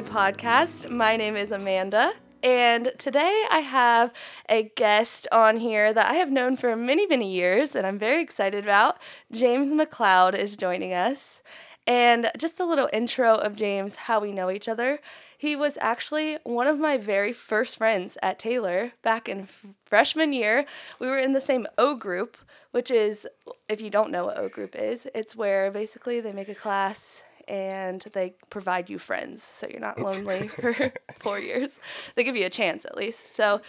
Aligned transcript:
Good 0.00 0.12
podcast. 0.12 0.88
My 0.88 1.18
name 1.18 1.36
is 1.36 1.52
Amanda, 1.52 2.14
and 2.42 2.90
today 2.96 3.44
I 3.50 3.58
have 3.58 4.14
a 4.48 4.62
guest 4.74 5.28
on 5.30 5.58
here 5.58 5.92
that 5.92 6.10
I 6.10 6.14
have 6.14 6.32
known 6.32 6.56
for 6.56 6.74
many, 6.74 7.06
many 7.06 7.30
years, 7.30 7.76
and 7.76 7.86
I'm 7.86 7.98
very 7.98 8.22
excited 8.22 8.64
about. 8.64 8.96
James 9.30 9.68
McCloud 9.68 10.34
is 10.34 10.56
joining 10.56 10.94
us. 10.94 11.42
And 11.86 12.30
just 12.38 12.58
a 12.58 12.64
little 12.64 12.88
intro 12.94 13.34
of 13.34 13.56
James, 13.56 13.96
how 13.96 14.20
we 14.20 14.32
know 14.32 14.50
each 14.50 14.68
other. 14.68 15.00
He 15.36 15.54
was 15.54 15.76
actually 15.82 16.38
one 16.44 16.66
of 16.66 16.78
my 16.78 16.96
very 16.96 17.34
first 17.34 17.76
friends 17.76 18.16
at 18.22 18.38
Taylor 18.38 18.92
back 19.02 19.28
in 19.28 19.40
f- 19.40 19.66
freshman 19.84 20.32
year. 20.32 20.64
We 20.98 21.08
were 21.08 21.18
in 21.18 21.34
the 21.34 21.42
same 21.42 21.66
O 21.76 21.94
group, 21.94 22.38
which 22.70 22.90
is, 22.90 23.26
if 23.68 23.82
you 23.82 23.90
don't 23.90 24.10
know 24.10 24.24
what 24.24 24.38
O 24.38 24.48
group 24.48 24.74
is, 24.76 25.06
it's 25.14 25.36
where 25.36 25.70
basically 25.70 26.20
they 26.20 26.32
make 26.32 26.48
a 26.48 26.54
class 26.54 27.22
and 27.50 28.00
they 28.12 28.34
provide 28.48 28.88
you 28.88 28.96
friends 28.96 29.42
so 29.42 29.66
you're 29.68 29.80
not 29.80 30.00
lonely 30.00 30.46
for 30.62 30.92
four 31.18 31.40
years. 31.40 31.80
They 32.14 32.22
give 32.22 32.36
you 32.36 32.46
a 32.46 32.50
chance 32.50 32.84
at 32.84 32.96
least. 32.96 33.34
So 33.34 33.60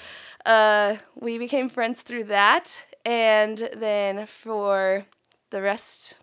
uh, 0.46 0.98
we 1.20 1.40
became 1.40 1.68
friends 1.68 2.04
through 2.04 2.26
that. 2.26 2.80
And 3.04 3.58
then 3.76 4.28
for 4.28 5.08
the 5.50 5.64
rest 5.64 6.14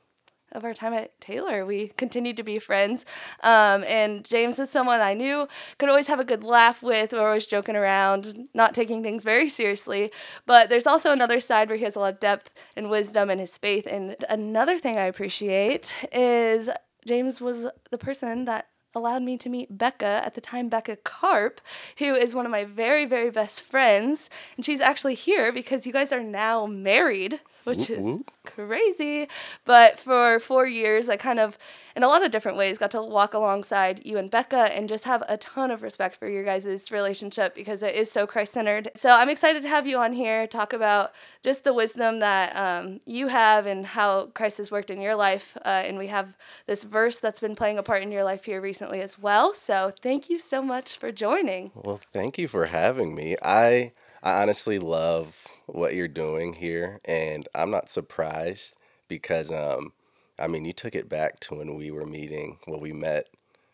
of 0.52 0.64
our 0.64 0.72
time 0.72 0.94
at 0.94 1.20
Taylor. 1.20 1.66
We 1.66 1.88
continued 1.98 2.36
to 2.38 2.42
be 2.42 2.58
friends. 2.58 3.04
Um, 3.42 3.84
and 3.84 4.24
James 4.24 4.58
is 4.58 4.70
someone 4.70 5.00
I 5.00 5.12
knew 5.12 5.46
could 5.76 5.90
always 5.90 6.06
have 6.06 6.20
a 6.20 6.24
good 6.24 6.42
laugh 6.42 6.82
with. 6.82 7.12
We 7.12 7.18
are 7.18 7.26
always 7.26 7.44
joking 7.44 7.76
around, 7.76 8.48
not 8.54 8.72
taking 8.72 9.02
things 9.02 9.24
very 9.24 9.50
seriously. 9.50 10.10
But 10.46 10.70
there's 10.70 10.86
also 10.86 11.12
another 11.12 11.40
side 11.40 11.68
where 11.68 11.76
he 11.76 11.84
has 11.84 11.96
a 11.96 12.00
lot 12.00 12.14
of 12.14 12.20
depth 12.20 12.50
and 12.76 12.88
wisdom 12.88 13.28
and 13.28 13.40
his 13.40 13.58
faith. 13.58 13.86
And 13.86 14.16
another 14.30 14.78
thing 14.78 14.96
I 14.96 15.04
appreciate 15.04 15.92
is 16.12 16.70
James 17.08 17.40
was 17.40 17.66
the 17.90 17.98
person 17.98 18.44
that 18.44 18.68
allowed 18.94 19.22
me 19.22 19.36
to 19.38 19.48
meet 19.48 19.76
Becca, 19.76 20.22
at 20.24 20.34
the 20.34 20.40
time 20.40 20.68
Becca 20.68 20.96
Karp, 20.96 21.60
who 21.98 22.14
is 22.14 22.34
one 22.34 22.46
of 22.46 22.50
my 22.52 22.64
very, 22.64 23.04
very 23.04 23.30
best 23.30 23.60
friends. 23.60 24.28
And 24.56 24.64
she's 24.64 24.80
actually 24.80 25.14
here 25.14 25.52
because 25.52 25.86
you 25.86 25.92
guys 25.92 26.12
are 26.12 26.22
now 26.22 26.66
married, 26.66 27.40
which 27.64 27.90
is 27.90 28.18
crazy. 28.44 29.28
But 29.64 29.98
for 29.98 30.38
four 30.40 30.66
years, 30.66 31.08
I 31.08 31.16
kind 31.16 31.38
of, 31.38 31.58
in 31.98 32.04
a 32.04 32.06
lot 32.06 32.24
of 32.24 32.30
different 32.30 32.56
ways, 32.56 32.78
got 32.78 32.92
to 32.92 33.02
walk 33.02 33.34
alongside 33.34 34.06
you 34.06 34.18
and 34.18 34.30
Becca 34.30 34.72
and 34.72 34.88
just 34.88 35.04
have 35.04 35.24
a 35.28 35.36
ton 35.36 35.72
of 35.72 35.82
respect 35.82 36.14
for 36.14 36.28
your 36.28 36.44
guys' 36.44 36.92
relationship 36.92 37.56
because 37.56 37.82
it 37.82 37.96
is 37.96 38.08
so 38.08 38.24
Christ 38.24 38.52
centered. 38.52 38.92
So 38.94 39.10
I'm 39.10 39.28
excited 39.28 39.62
to 39.62 39.68
have 39.68 39.84
you 39.84 39.98
on 39.98 40.12
here, 40.12 40.46
talk 40.46 40.72
about 40.72 41.10
just 41.42 41.64
the 41.64 41.74
wisdom 41.74 42.20
that 42.20 42.54
um, 42.54 43.00
you 43.04 43.26
have 43.26 43.66
and 43.66 43.84
how 43.84 44.26
Christ 44.26 44.58
has 44.58 44.70
worked 44.70 44.90
in 44.90 45.00
your 45.00 45.16
life. 45.16 45.58
Uh, 45.64 45.82
and 45.86 45.98
we 45.98 46.06
have 46.06 46.36
this 46.66 46.84
verse 46.84 47.18
that's 47.18 47.40
been 47.40 47.56
playing 47.56 47.78
a 47.78 47.82
part 47.82 48.04
in 48.04 48.12
your 48.12 48.22
life 48.22 48.44
here 48.44 48.60
recently 48.60 49.00
as 49.00 49.18
well. 49.18 49.52
So 49.52 49.92
thank 50.00 50.30
you 50.30 50.38
so 50.38 50.62
much 50.62 50.98
for 50.98 51.10
joining. 51.10 51.72
Well, 51.74 52.00
thank 52.12 52.38
you 52.38 52.46
for 52.46 52.66
having 52.66 53.16
me. 53.16 53.34
I 53.42 53.90
I 54.22 54.40
honestly 54.42 54.78
love 54.78 55.48
what 55.66 55.96
you're 55.96 56.06
doing 56.06 56.52
here, 56.52 57.00
and 57.04 57.48
I'm 57.56 57.72
not 57.72 57.90
surprised 57.90 58.74
because 59.08 59.50
um, 59.50 59.92
I 60.38 60.46
mean, 60.46 60.64
you 60.64 60.72
took 60.72 60.94
it 60.94 61.08
back 61.08 61.40
to 61.40 61.54
when 61.54 61.74
we 61.74 61.90
were 61.90 62.06
meeting, 62.06 62.58
well, 62.66 62.80
we 62.80 62.92
met 62.92 63.28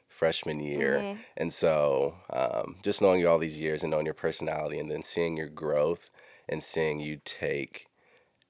freshman 0.09 0.61
year, 0.61 0.99
mm-hmm. 0.99 1.21
and 1.37 1.53
so 1.53 2.15
um, 2.31 2.77
just 2.83 3.03
knowing 3.03 3.21
you 3.21 3.29
all 3.29 3.39
these 3.39 3.61
years 3.61 3.83
and 3.83 3.91
knowing 3.91 4.07
your 4.07 4.15
personality, 4.15 4.79
and 4.79 4.91
then 4.91 5.03
seeing 5.03 5.37
your 5.37 5.49
growth 5.49 6.11
and 6.49 6.63
seeing 6.63 7.01
you 7.01 7.21
take 7.25 7.89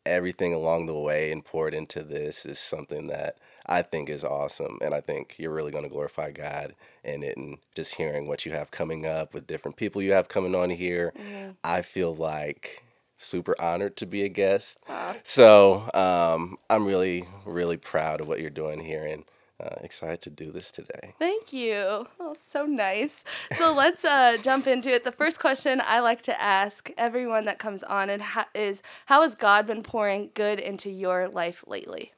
everything 0.06 0.52
along 0.52 0.86
the 0.86 0.98
way 0.98 1.32
and 1.32 1.44
pour 1.44 1.66
it 1.68 1.74
into 1.74 2.02
this 2.02 2.44
is 2.44 2.58
something 2.58 3.06
that 3.06 3.38
I 3.66 3.82
think 3.82 4.10
is 4.10 4.24
awesome. 4.24 4.78
And 4.82 4.94
I 4.94 5.00
think 5.00 5.36
you're 5.38 5.52
really 5.52 5.72
going 5.72 5.84
to 5.84 5.90
glorify 5.90 6.30
God 6.30 6.74
in 7.02 7.22
it. 7.22 7.36
And 7.36 7.58
just 7.74 7.94
hearing 7.94 8.28
what 8.28 8.44
you 8.44 8.52
have 8.52 8.70
coming 8.70 9.06
up 9.06 9.32
with 9.32 9.46
different 9.46 9.76
people 9.76 10.02
you 10.02 10.12
have 10.12 10.28
coming 10.28 10.54
on 10.54 10.70
here, 10.70 11.12
mm-hmm. 11.18 11.52
I 11.62 11.82
feel 11.82 12.14
like 12.14 12.83
super 13.16 13.54
honored 13.60 13.96
to 13.98 14.06
be 14.06 14.22
a 14.22 14.28
guest. 14.28 14.78
So 15.22 15.90
um, 15.94 16.58
I'm 16.68 16.86
really, 16.86 17.26
really 17.44 17.76
proud 17.76 18.20
of 18.20 18.28
what 18.28 18.40
you're 18.40 18.50
doing 18.50 18.80
here 18.80 19.04
and 19.04 19.24
uh, 19.62 19.76
excited 19.82 20.20
to 20.22 20.30
do 20.30 20.50
this 20.50 20.72
today. 20.72 21.14
Thank 21.18 21.52
you. 21.52 22.06
Oh, 22.18 22.34
so 22.36 22.66
nice. 22.66 23.22
So 23.56 23.72
let's 23.72 24.04
uh, 24.04 24.36
jump 24.42 24.66
into 24.66 24.90
it. 24.90 25.04
The 25.04 25.12
first 25.12 25.38
question 25.38 25.80
I 25.84 26.00
like 26.00 26.22
to 26.22 26.40
ask 26.42 26.90
everyone 26.98 27.44
that 27.44 27.58
comes 27.58 27.82
on 27.84 28.10
and 28.10 28.20
ha- 28.20 28.48
is 28.54 28.82
How 29.06 29.22
has 29.22 29.34
God 29.36 29.66
been 29.66 29.82
pouring 29.82 30.30
good 30.34 30.58
into 30.58 30.90
your 30.90 31.28
life 31.28 31.64
lately? 31.66 32.12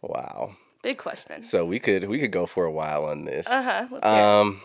Wow. 0.00 0.56
Big 0.82 0.98
question. 0.98 1.44
So 1.44 1.64
we 1.64 1.78
could 1.78 2.08
we 2.08 2.18
could 2.18 2.30
go 2.32 2.46
for 2.46 2.64
a 2.64 2.72
while 2.72 3.04
on 3.04 3.24
this. 3.24 3.46
Uh 3.48 3.86
huh. 4.02 4.08
Um, 4.08 4.60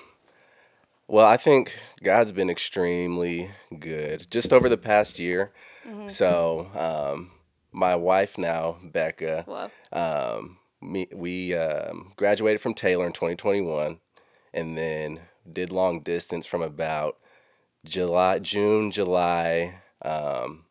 well, 1.08 1.26
I 1.26 1.38
think 1.38 1.78
God's 2.04 2.32
been 2.32 2.50
extremely 2.50 3.52
good 3.80 4.28
just 4.30 4.52
over 4.52 4.68
the 4.68 4.78
past 4.78 5.20
year. 5.20 5.52
Mm-hmm. 5.88 6.10
So, 6.10 6.70
um, 6.76 7.32
my 7.72 7.96
wife 7.96 8.38
now, 8.38 8.78
Becca, 8.84 9.70
um, 9.92 10.58
me, 10.82 11.08
we 11.14 11.54
um, 11.54 12.12
graduated 12.16 12.60
from 12.60 12.74
Taylor 12.74 13.06
in 13.06 13.14
2021 13.14 14.00
and 14.54 14.78
then 14.78 15.22
did 15.52 15.72
long 15.72 16.02
distance 16.02 16.46
from 16.46 16.62
about 16.62 17.18
July, 17.86 18.40
June, 18.40 18.92
July 18.92 19.76
um, 20.02 20.66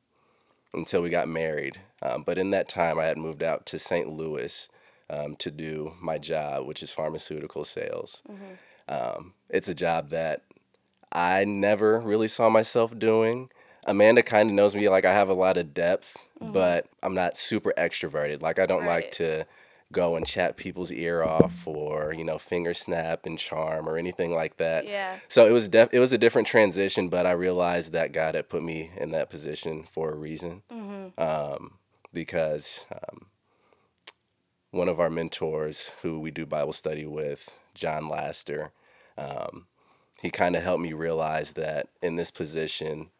until 0.74 1.02
we 1.02 1.10
got 1.10 1.28
married. 1.28 1.80
Um, 2.02 2.24
but 2.24 2.36
in 2.36 2.50
that 2.50 2.68
time, 2.68 2.98
I 2.98 3.04
had 3.04 3.16
moved 3.16 3.42
out 3.42 3.64
to 3.66 3.78
St. 3.78 4.08
Louis 4.08 4.68
um, 5.08 5.36
to 5.36 5.50
do 5.50 5.94
my 6.00 6.18
job, 6.18 6.66
which 6.66 6.82
is 6.82 6.90
pharmaceutical 6.90 7.64
sales. 7.64 8.22
Mm-hmm. 8.28 8.44
Um, 8.88 9.34
it's 9.48 9.68
a 9.68 9.74
job 9.74 10.10
that 10.10 10.42
I 11.12 11.44
never 11.44 12.00
really 12.00 12.28
saw 12.28 12.48
myself 12.48 12.98
doing. 12.98 13.50
Amanda 13.86 14.22
kind 14.22 14.50
of 14.50 14.54
knows 14.54 14.74
me 14.74 14.88
like 14.88 15.04
I 15.04 15.12
have 15.12 15.28
a 15.28 15.34
lot 15.34 15.56
of 15.56 15.72
depth, 15.72 16.16
mm-hmm. 16.40 16.52
but 16.52 16.86
I'm 17.02 17.14
not 17.14 17.36
super 17.36 17.72
extroverted. 17.78 18.42
Like 18.42 18.58
I 18.58 18.66
don't 18.66 18.80
right. 18.80 19.04
like 19.04 19.12
to 19.12 19.46
go 19.92 20.16
and 20.16 20.26
chat 20.26 20.56
people's 20.56 20.90
ear 20.90 21.22
off 21.22 21.66
or 21.66 22.12
you 22.12 22.24
know 22.24 22.38
finger 22.38 22.74
snap 22.74 23.24
and 23.24 23.38
charm 23.38 23.88
or 23.88 23.96
anything 23.96 24.34
like 24.34 24.56
that. 24.56 24.86
Yeah. 24.86 25.16
So 25.28 25.46
it 25.46 25.52
was 25.52 25.68
def- 25.68 25.92
it 25.92 26.00
was 26.00 26.12
a 26.12 26.18
different 26.18 26.48
transition, 26.48 27.08
but 27.08 27.26
I 27.26 27.32
realized 27.32 27.92
that 27.92 28.12
God 28.12 28.34
had 28.34 28.48
put 28.48 28.62
me 28.62 28.90
in 28.96 29.10
that 29.12 29.30
position 29.30 29.84
for 29.84 30.10
a 30.10 30.16
reason. 30.16 30.62
Mm-hmm. 30.72 31.20
Um, 31.20 31.74
because 32.12 32.84
um, 32.90 33.26
one 34.70 34.88
of 34.88 34.98
our 34.98 35.10
mentors, 35.10 35.92
who 36.02 36.18
we 36.18 36.30
do 36.30 36.46
Bible 36.46 36.72
study 36.72 37.06
with, 37.06 37.54
John 37.74 38.08
Laster, 38.08 38.72
um, 39.18 39.66
he 40.20 40.30
kind 40.30 40.56
of 40.56 40.62
helped 40.62 40.82
me 40.82 40.92
realize 40.92 41.52
that 41.52 41.88
in 42.02 42.16
this 42.16 42.30
position 42.30 43.10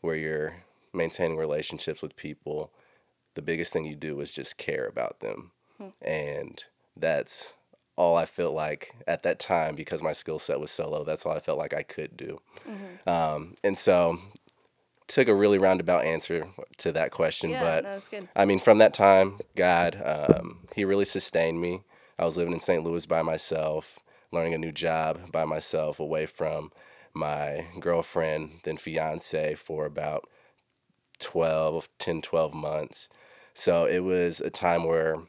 where 0.00 0.16
you're 0.16 0.56
maintaining 0.92 1.36
relationships 1.36 2.02
with 2.02 2.16
people, 2.16 2.72
the 3.34 3.42
biggest 3.42 3.72
thing 3.72 3.84
you 3.84 3.94
do 3.94 4.20
is 4.20 4.32
just 4.32 4.56
care 4.56 4.86
about 4.86 5.20
them. 5.20 5.52
Hmm. 5.78 5.88
And 6.00 6.64
that's 6.96 7.52
all 7.96 8.16
I 8.16 8.26
felt 8.26 8.54
like 8.54 8.94
at 9.06 9.22
that 9.22 9.38
time 9.38 9.74
because 9.74 10.02
my 10.02 10.12
skill 10.12 10.38
set 10.38 10.60
was 10.60 10.70
so 10.70 10.88
low. 10.88 11.04
That's 11.04 11.24
all 11.24 11.32
I 11.32 11.40
felt 11.40 11.58
like 11.58 11.74
I 11.74 11.82
could 11.82 12.16
do. 12.16 12.40
Mm-hmm. 12.68 13.08
Um, 13.08 13.54
and 13.64 13.76
so 13.76 14.18
took 15.06 15.28
a 15.28 15.34
really 15.34 15.58
roundabout 15.58 16.04
answer 16.04 16.48
to 16.78 16.92
that 16.92 17.10
question, 17.10 17.50
yeah, 17.50 17.80
but 17.80 18.26
I 18.34 18.44
mean, 18.44 18.58
from 18.58 18.78
that 18.78 18.92
time, 18.92 19.38
God, 19.54 20.02
um, 20.04 20.66
He 20.74 20.84
really 20.84 21.04
sustained 21.04 21.60
me. 21.60 21.82
I 22.18 22.24
was 22.24 22.36
living 22.36 22.52
in 22.52 22.60
St. 22.60 22.82
Louis 22.82 23.06
by 23.06 23.22
myself 23.22 23.98
learning 24.32 24.54
a 24.54 24.58
new 24.58 24.72
job 24.72 25.32
by 25.32 25.44
myself 25.44 26.00
away 26.00 26.26
from 26.26 26.72
my 27.14 27.66
girlfriend, 27.80 28.60
then 28.64 28.76
fiance, 28.76 29.54
for 29.54 29.86
about 29.86 30.28
12, 31.18 31.88
10, 31.98 32.22
12 32.22 32.54
months. 32.54 33.08
So 33.54 33.86
it 33.86 34.00
was 34.00 34.40
a 34.40 34.50
time 34.50 34.84
where 34.84 35.22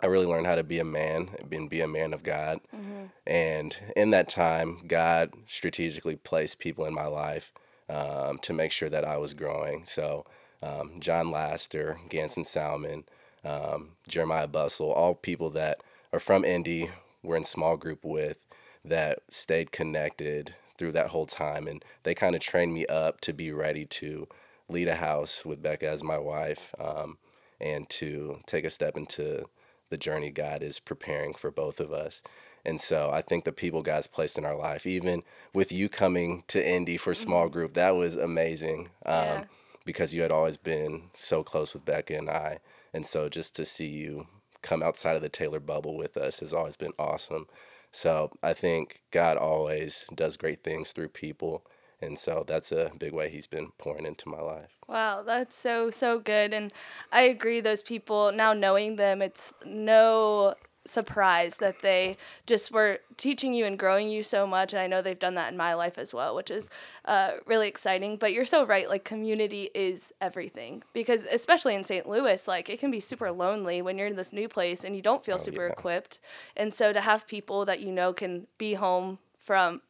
I 0.00 0.06
really 0.06 0.26
learned 0.26 0.46
how 0.46 0.54
to 0.54 0.64
be 0.64 0.78
a 0.78 0.84
man 0.84 1.30
and 1.50 1.70
be 1.70 1.80
a 1.80 1.86
man 1.86 2.12
of 2.12 2.22
God. 2.22 2.60
Mm-hmm. 2.74 3.04
And 3.26 3.78
in 3.96 4.10
that 4.10 4.28
time, 4.28 4.80
God 4.86 5.32
strategically 5.46 6.16
placed 6.16 6.58
people 6.58 6.84
in 6.86 6.94
my 6.94 7.06
life 7.06 7.52
um, 7.88 8.38
to 8.38 8.52
make 8.52 8.72
sure 8.72 8.88
that 8.88 9.04
I 9.04 9.18
was 9.18 9.34
growing. 9.34 9.84
So 9.84 10.24
um, 10.62 11.00
John 11.00 11.30
Laster, 11.30 11.98
Ganson 12.08 12.46
Salmon, 12.46 13.04
um, 13.44 13.90
Jeremiah 14.08 14.48
Bustle, 14.48 14.90
all 14.90 15.14
people 15.14 15.50
that 15.50 15.82
are 16.12 16.20
from 16.20 16.44
Indy, 16.44 16.90
were 17.24 17.36
in 17.36 17.44
small 17.44 17.76
group 17.76 18.04
with 18.04 18.46
that 18.84 19.20
stayed 19.30 19.72
connected 19.72 20.54
through 20.76 20.92
that 20.92 21.08
whole 21.08 21.26
time 21.26 21.66
and 21.66 21.84
they 22.02 22.14
kind 22.14 22.34
of 22.34 22.40
trained 22.40 22.74
me 22.74 22.86
up 22.86 23.20
to 23.20 23.32
be 23.32 23.50
ready 23.50 23.84
to 23.86 24.28
lead 24.68 24.88
a 24.88 24.96
house 24.96 25.44
with 25.44 25.62
becca 25.62 25.88
as 25.88 26.02
my 26.02 26.18
wife 26.18 26.74
um, 26.78 27.16
and 27.60 27.88
to 27.88 28.40
take 28.46 28.64
a 28.64 28.70
step 28.70 28.96
into 28.96 29.48
the 29.90 29.96
journey 29.96 30.30
god 30.30 30.62
is 30.62 30.78
preparing 30.78 31.34
for 31.34 31.50
both 31.50 31.80
of 31.80 31.92
us 31.92 32.22
and 32.64 32.80
so 32.80 33.10
i 33.12 33.22
think 33.22 33.44
the 33.44 33.52
people 33.52 33.82
god's 33.82 34.06
placed 34.06 34.36
in 34.36 34.44
our 34.44 34.56
life 34.56 34.86
even 34.86 35.22
with 35.52 35.70
you 35.70 35.88
coming 35.88 36.42
to 36.48 36.66
indy 36.66 36.96
for 36.96 37.14
small 37.14 37.44
mm-hmm. 37.44 37.52
group 37.52 37.74
that 37.74 37.94
was 37.94 38.16
amazing 38.16 38.90
um, 39.06 39.24
yeah. 39.24 39.44
because 39.84 40.12
you 40.12 40.22
had 40.22 40.32
always 40.32 40.56
been 40.56 41.04
so 41.14 41.42
close 41.42 41.72
with 41.72 41.84
becca 41.84 42.16
and 42.16 42.28
i 42.28 42.58
and 42.92 43.06
so 43.06 43.28
just 43.28 43.54
to 43.54 43.64
see 43.64 43.88
you 43.88 44.26
come 44.64 44.82
outside 44.82 45.14
of 45.14 45.22
the 45.22 45.28
Taylor 45.28 45.60
bubble 45.60 45.96
with 45.96 46.16
us 46.16 46.40
has 46.40 46.52
always 46.52 46.74
been 46.74 46.94
awesome. 46.98 47.46
So 47.92 48.32
I 48.42 48.54
think 48.54 49.02
God 49.12 49.36
always 49.36 50.06
does 50.12 50.36
great 50.36 50.64
things 50.64 50.90
through 50.90 51.10
people. 51.10 51.64
And 52.00 52.18
so 52.18 52.44
that's 52.46 52.72
a 52.72 52.90
big 52.98 53.12
way 53.12 53.28
he's 53.30 53.46
been 53.46 53.70
pouring 53.78 54.06
into 54.06 54.28
my 54.28 54.40
life. 54.40 54.70
Wow, 54.88 55.22
that's 55.22 55.56
so, 55.56 55.90
so 55.90 56.18
good. 56.18 56.52
And 56.52 56.72
I 57.12 57.22
agree, 57.22 57.60
those 57.60 57.82
people, 57.82 58.32
now 58.32 58.52
knowing 58.52 58.96
them, 58.96 59.22
it's 59.22 59.52
no 59.64 60.54
surprise 60.86 61.56
that 61.56 61.80
they 61.80 62.16
just 62.46 62.70
were 62.70 63.00
teaching 63.16 63.54
you 63.54 63.64
and 63.64 63.78
growing 63.78 64.08
you 64.08 64.22
so 64.22 64.46
much. 64.46 64.72
And 64.72 64.80
I 64.80 64.86
know 64.86 65.02
they've 65.02 65.18
done 65.18 65.34
that 65.34 65.50
in 65.50 65.56
my 65.56 65.74
life 65.74 65.98
as 65.98 66.12
well, 66.12 66.34
which 66.34 66.50
is 66.50 66.68
uh, 67.04 67.32
really 67.46 67.68
exciting. 67.68 68.16
But 68.16 68.32
you're 68.32 68.44
so 68.44 68.66
right. 68.66 68.88
Like, 68.88 69.04
community 69.04 69.70
is 69.74 70.12
everything 70.20 70.82
because, 70.92 71.24
especially 71.24 71.74
in 71.74 71.84
St. 71.84 72.08
Louis, 72.08 72.46
like, 72.46 72.68
it 72.68 72.78
can 72.78 72.90
be 72.90 73.00
super 73.00 73.30
lonely 73.30 73.82
when 73.82 73.98
you're 73.98 74.08
in 74.08 74.16
this 74.16 74.32
new 74.32 74.48
place 74.48 74.84
and 74.84 74.94
you 74.94 75.02
don't 75.02 75.24
feel 75.24 75.36
oh, 75.36 75.38
super 75.38 75.66
yeah. 75.66 75.72
equipped. 75.72 76.20
And 76.56 76.72
so 76.72 76.92
to 76.92 77.00
have 77.00 77.26
people 77.26 77.64
that 77.64 77.80
you 77.80 77.90
know 77.92 78.12
can 78.12 78.46
be 78.58 78.74
home 78.74 79.18
from 79.38 79.80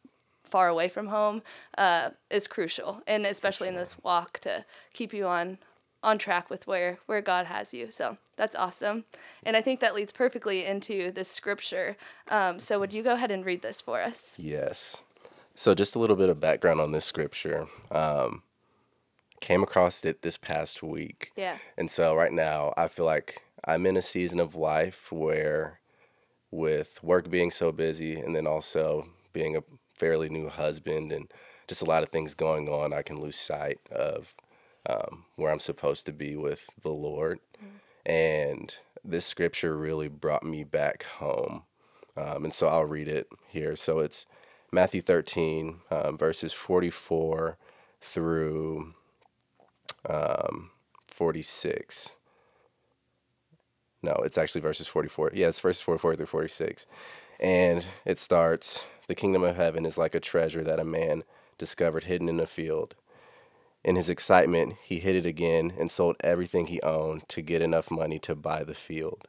far 0.42 0.68
away 0.68 0.88
from 0.88 1.08
home 1.08 1.42
uh, 1.78 2.10
is 2.30 2.46
crucial, 2.46 3.02
and 3.06 3.26
especially 3.26 3.66
in 3.66 3.74
this 3.74 3.96
walk 4.04 4.38
to 4.40 4.64
keep 4.92 5.12
you 5.12 5.26
on 5.26 5.58
on 6.04 6.18
track 6.18 6.50
with 6.50 6.66
where 6.66 6.98
where 7.06 7.20
God 7.20 7.46
has 7.46 7.74
you. 7.74 7.90
So 7.90 8.18
that's 8.36 8.54
awesome, 8.54 9.04
and 9.42 9.56
I 9.56 9.62
think 9.62 9.80
that 9.80 9.94
leads 9.94 10.12
perfectly 10.12 10.64
into 10.64 11.10
this 11.10 11.28
scripture. 11.28 11.96
Um, 12.28 12.60
so 12.60 12.78
would 12.78 12.94
you 12.94 13.02
go 13.02 13.14
ahead 13.14 13.30
and 13.30 13.44
read 13.44 13.62
this 13.62 13.80
for 13.80 14.00
us? 14.00 14.34
Yes. 14.38 15.02
So 15.56 15.74
just 15.74 15.96
a 15.96 15.98
little 15.98 16.16
bit 16.16 16.28
of 16.28 16.40
background 16.40 16.80
on 16.80 16.92
this 16.92 17.04
scripture. 17.04 17.68
Um, 17.90 18.42
came 19.40 19.62
across 19.62 20.04
it 20.04 20.22
this 20.22 20.36
past 20.36 20.82
week. 20.82 21.30
Yeah. 21.36 21.58
And 21.76 21.90
so 21.90 22.16
right 22.16 22.32
now 22.32 22.72
I 22.76 22.88
feel 22.88 23.04
like 23.04 23.42
I'm 23.64 23.84
in 23.86 23.96
a 23.96 24.02
season 24.02 24.40
of 24.40 24.54
life 24.54 25.12
where 25.12 25.80
with 26.50 27.02
work 27.02 27.28
being 27.30 27.50
so 27.50 27.70
busy 27.70 28.14
and 28.14 28.34
then 28.34 28.46
also 28.46 29.08
being 29.32 29.56
a 29.56 29.62
fairly 29.94 30.28
new 30.28 30.48
husband 30.48 31.12
and 31.12 31.30
just 31.66 31.82
a 31.82 31.84
lot 31.84 32.02
of 32.02 32.08
things 32.08 32.34
going 32.34 32.68
on, 32.68 32.92
I 32.92 33.02
can 33.02 33.20
lose 33.20 33.36
sight 33.36 33.80
of 33.90 34.34
um, 34.88 35.24
where 35.36 35.52
I'm 35.52 35.60
supposed 35.60 36.06
to 36.06 36.12
be 36.12 36.36
with 36.36 36.70
the 36.82 36.92
Lord. 36.92 37.40
Mm-hmm. 37.56 38.10
And 38.10 38.74
this 39.04 39.26
scripture 39.26 39.76
really 39.76 40.08
brought 40.08 40.44
me 40.44 40.64
back 40.64 41.04
home. 41.18 41.62
Um, 42.16 42.44
and 42.44 42.54
so 42.54 42.68
I'll 42.68 42.84
read 42.84 43.08
it 43.08 43.28
here. 43.48 43.76
So 43.76 43.98
it's 43.98 44.26
Matthew 44.70 45.00
13, 45.00 45.80
um, 45.90 46.16
verses 46.16 46.52
44 46.52 47.56
through 48.00 48.94
um, 50.08 50.70
46. 51.06 52.12
No, 54.02 54.12
it's 54.24 54.36
actually 54.36 54.60
verses 54.60 54.86
44. 54.86 55.32
Yeah, 55.34 55.48
it's 55.48 55.60
verses 55.60 55.80
44 55.80 56.16
through 56.16 56.26
46. 56.26 56.86
And 57.40 57.86
it 58.04 58.18
starts 58.18 58.84
The 59.06 59.14
kingdom 59.14 59.42
of 59.44 59.56
heaven 59.56 59.86
is 59.86 59.98
like 59.98 60.14
a 60.14 60.20
treasure 60.20 60.62
that 60.64 60.80
a 60.80 60.84
man 60.84 61.24
discovered 61.58 62.04
hidden 62.04 62.28
in 62.28 62.40
a 62.40 62.46
field. 62.46 62.94
In 63.84 63.96
his 63.96 64.08
excitement, 64.08 64.76
he 64.82 64.98
hid 64.98 65.14
it 65.14 65.26
again 65.26 65.74
and 65.78 65.90
sold 65.90 66.16
everything 66.20 66.66
he 66.66 66.80
owned 66.82 67.28
to 67.28 67.42
get 67.42 67.60
enough 67.60 67.90
money 67.90 68.18
to 68.20 68.34
buy 68.34 68.64
the 68.64 68.74
field. 68.74 69.28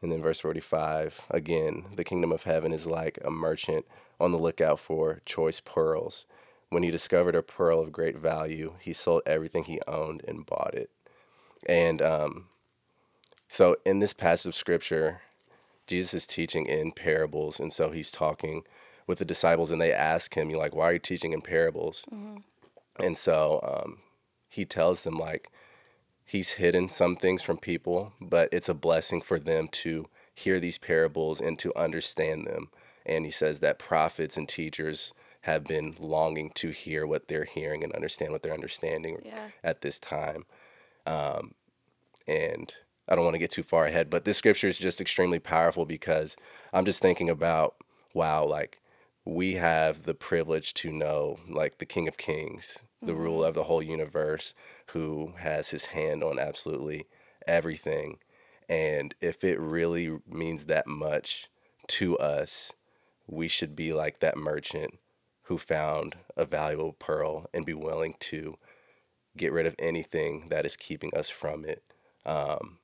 And 0.00 0.10
then 0.10 0.22
verse 0.22 0.40
45 0.40 1.26
again, 1.30 1.84
the 1.94 2.04
kingdom 2.04 2.32
of 2.32 2.44
heaven 2.44 2.72
is 2.72 2.86
like 2.86 3.18
a 3.22 3.30
merchant 3.30 3.84
on 4.18 4.32
the 4.32 4.38
lookout 4.38 4.80
for 4.80 5.20
choice 5.26 5.60
pearls. 5.60 6.26
When 6.70 6.82
he 6.82 6.90
discovered 6.90 7.34
a 7.34 7.42
pearl 7.42 7.80
of 7.80 7.92
great 7.92 8.16
value, 8.16 8.74
he 8.80 8.92
sold 8.92 9.22
everything 9.26 9.64
he 9.64 9.80
owned 9.86 10.22
and 10.26 10.46
bought 10.46 10.74
it. 10.74 10.88
And 11.66 12.00
um, 12.00 12.46
so 13.48 13.76
in 13.84 13.98
this 13.98 14.14
passage 14.14 14.48
of 14.48 14.54
scripture, 14.54 15.20
Jesus 15.86 16.14
is 16.14 16.26
teaching 16.26 16.64
in 16.64 16.92
parables. 16.92 17.60
And 17.60 17.72
so 17.72 17.90
he's 17.90 18.12
talking 18.12 18.62
with 19.06 19.18
the 19.18 19.24
disciples 19.24 19.70
and 19.70 19.80
they 19.80 19.92
ask 19.92 20.34
him, 20.34 20.48
you're 20.48 20.58
like, 20.58 20.74
why 20.74 20.84
are 20.84 20.92
you 20.94 20.98
teaching 20.98 21.32
in 21.32 21.42
parables? 21.42 22.06
Mm-hmm. 22.10 22.38
And 23.00 23.16
so 23.16 23.60
um, 23.62 23.98
he 24.48 24.64
tells 24.64 25.04
them, 25.04 25.18
like, 25.18 25.50
he's 26.24 26.52
hidden 26.52 26.88
some 26.88 27.16
things 27.16 27.42
from 27.42 27.58
people, 27.58 28.12
but 28.20 28.48
it's 28.52 28.68
a 28.68 28.74
blessing 28.74 29.20
for 29.20 29.38
them 29.38 29.68
to 29.68 30.08
hear 30.34 30.60
these 30.60 30.78
parables 30.78 31.40
and 31.40 31.58
to 31.58 31.76
understand 31.76 32.46
them. 32.46 32.68
And 33.04 33.24
he 33.24 33.30
says 33.30 33.60
that 33.60 33.78
prophets 33.78 34.36
and 34.36 34.48
teachers 34.48 35.12
have 35.42 35.64
been 35.64 35.94
longing 35.98 36.50
to 36.54 36.70
hear 36.70 37.06
what 37.06 37.28
they're 37.28 37.44
hearing 37.44 37.82
and 37.82 37.92
understand 37.92 38.32
what 38.32 38.42
they're 38.42 38.54
understanding 38.54 39.20
yeah. 39.24 39.48
at 39.64 39.80
this 39.80 39.98
time. 39.98 40.44
Um, 41.06 41.54
and 42.26 42.72
I 43.08 43.14
don't 43.14 43.24
want 43.24 43.34
to 43.34 43.40
get 43.40 43.50
too 43.50 43.62
far 43.62 43.86
ahead, 43.86 44.10
but 44.10 44.24
this 44.24 44.36
scripture 44.36 44.68
is 44.68 44.78
just 44.78 45.00
extremely 45.00 45.38
powerful 45.38 45.86
because 45.86 46.36
I'm 46.72 46.84
just 46.84 47.02
thinking 47.02 47.28
about, 47.28 47.74
wow, 48.14 48.44
like 48.44 48.80
we 49.24 49.54
have 49.54 50.02
the 50.02 50.14
privilege 50.14 50.74
to 50.74 50.92
know 50.92 51.38
like 51.48 51.78
the 51.78 51.86
King 51.86 52.06
of 52.06 52.16
Kings, 52.16 52.82
the 53.02 53.12
mm-hmm. 53.12 53.20
ruler 53.20 53.48
of 53.48 53.54
the 53.54 53.64
whole 53.64 53.82
universe, 53.82 54.54
who 54.88 55.34
has 55.38 55.70
his 55.70 55.86
hand 55.86 56.22
on 56.22 56.38
absolutely 56.38 57.06
everything. 57.46 58.18
And 58.68 59.14
if 59.20 59.42
it 59.42 59.58
really 59.58 60.18
means 60.28 60.66
that 60.66 60.86
much 60.86 61.48
to 61.88 62.16
us, 62.18 62.72
we 63.26 63.48
should 63.48 63.74
be 63.74 63.92
like 63.92 64.20
that 64.20 64.36
merchant 64.36 64.98
who 65.44 65.58
found 65.58 66.16
a 66.36 66.44
valuable 66.44 66.92
pearl 66.92 67.48
and 67.52 67.66
be 67.66 67.74
willing 67.74 68.14
to 68.20 68.56
get 69.36 69.52
rid 69.52 69.66
of 69.66 69.74
anything 69.78 70.48
that 70.50 70.64
is 70.64 70.76
keeping 70.76 71.12
us 71.14 71.30
from 71.30 71.64
it. 71.64 71.82
Um, 72.24 72.78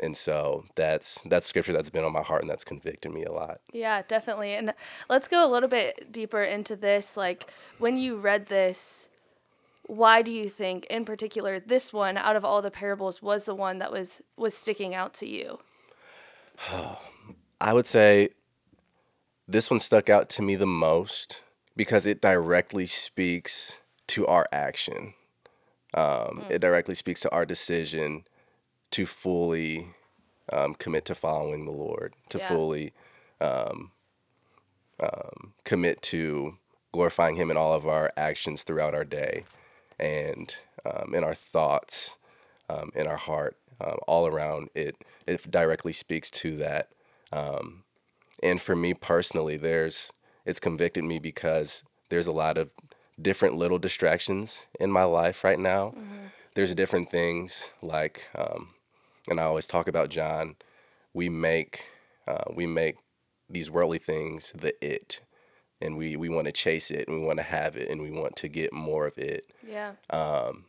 and 0.00 0.16
so 0.16 0.64
that's 0.74 1.20
that's 1.26 1.46
scripture 1.46 1.72
that's 1.72 1.90
been 1.90 2.04
on 2.04 2.12
my 2.12 2.22
heart 2.22 2.42
and 2.42 2.50
that's 2.50 2.64
convicted 2.64 3.12
me 3.12 3.24
a 3.24 3.32
lot 3.32 3.60
yeah 3.72 4.02
definitely 4.08 4.54
and 4.54 4.74
let's 5.08 5.28
go 5.28 5.46
a 5.46 5.50
little 5.50 5.68
bit 5.68 6.10
deeper 6.10 6.42
into 6.42 6.76
this 6.76 7.16
like 7.16 7.50
when 7.78 7.96
you 7.96 8.16
read 8.16 8.46
this 8.46 9.08
why 9.92 10.22
do 10.22 10.30
you 10.30 10.48
think 10.48 10.86
in 10.86 11.04
particular 11.04 11.60
this 11.60 11.92
one 11.92 12.16
out 12.16 12.34
of 12.34 12.44
all 12.44 12.62
the 12.62 12.70
parables 12.70 13.20
was 13.20 13.44
the 13.44 13.54
one 13.54 13.78
that 13.78 13.92
was 13.92 14.22
was 14.36 14.54
sticking 14.54 14.94
out 14.94 15.12
to 15.12 15.28
you 15.28 15.58
i 17.60 17.72
would 17.72 17.86
say 17.86 18.30
this 19.46 19.70
one 19.70 19.80
stuck 19.80 20.08
out 20.08 20.30
to 20.30 20.40
me 20.40 20.56
the 20.56 20.66
most 20.66 21.42
because 21.76 22.06
it 22.06 22.20
directly 22.20 22.86
speaks 22.86 23.76
to 24.06 24.26
our 24.26 24.46
action 24.50 25.14
um, 25.94 26.40
mm. 26.40 26.50
it 26.50 26.60
directly 26.60 26.94
speaks 26.94 27.20
to 27.20 27.30
our 27.30 27.44
decision 27.44 28.24
to 28.90 29.04
fully 29.04 29.88
um, 30.52 30.74
commit 30.74 31.04
to 31.06 31.14
following 31.14 31.64
the 31.64 31.72
Lord, 31.72 32.14
to 32.28 32.38
yeah. 32.38 32.48
fully 32.48 32.92
um, 33.40 33.90
um, 35.00 35.54
commit 35.64 36.02
to 36.02 36.58
glorifying 36.92 37.36
Him 37.36 37.50
in 37.50 37.56
all 37.56 37.72
of 37.72 37.86
our 37.86 38.12
actions 38.16 38.62
throughout 38.62 38.94
our 38.94 39.04
day 39.04 39.44
and 40.02 40.56
um, 40.84 41.14
in 41.14 41.22
our 41.22 41.34
thoughts, 41.34 42.16
um, 42.68 42.90
in 42.94 43.06
our 43.06 43.16
heart, 43.16 43.56
uh, 43.80 43.94
all 44.06 44.26
around 44.26 44.68
it. 44.74 44.96
It 45.26 45.48
directly 45.50 45.92
speaks 45.92 46.30
to 46.32 46.56
that. 46.56 46.88
Um, 47.32 47.84
and 48.42 48.60
for 48.60 48.74
me 48.74 48.94
personally, 48.94 49.56
there's 49.56 50.12
it's 50.44 50.60
convicted 50.60 51.04
me 51.04 51.20
because 51.20 51.84
there's 52.08 52.26
a 52.26 52.32
lot 52.32 52.58
of 52.58 52.70
different 53.20 53.56
little 53.56 53.78
distractions 53.78 54.64
in 54.80 54.90
my 54.90 55.04
life 55.04 55.44
right 55.44 55.58
now. 55.58 55.90
Mm-hmm. 55.90 56.26
There's 56.54 56.74
different 56.74 57.08
things 57.08 57.70
like 57.80 58.28
um, 58.34 58.70
and 59.28 59.38
I 59.38 59.44
always 59.44 59.68
talk 59.68 59.86
about 59.86 60.10
John. 60.10 60.56
We 61.14 61.28
make 61.28 61.86
uh, 62.26 62.44
we 62.52 62.66
make 62.66 62.96
these 63.48 63.70
worldly 63.70 63.98
things 63.98 64.52
the 64.56 64.74
it, 64.84 65.20
and 65.82 65.96
we 65.96 66.16
we 66.16 66.28
want 66.28 66.46
to 66.46 66.52
chase 66.52 66.90
it 66.90 67.08
and 67.08 67.20
we 67.20 67.26
want 67.26 67.38
to 67.38 67.42
have 67.42 67.76
it 67.76 67.88
and 67.88 68.00
we 68.00 68.10
want 68.10 68.36
to 68.36 68.48
get 68.48 68.72
more 68.72 69.06
of 69.06 69.18
it. 69.18 69.52
Yeah. 69.66 69.92
Um, 70.10 70.64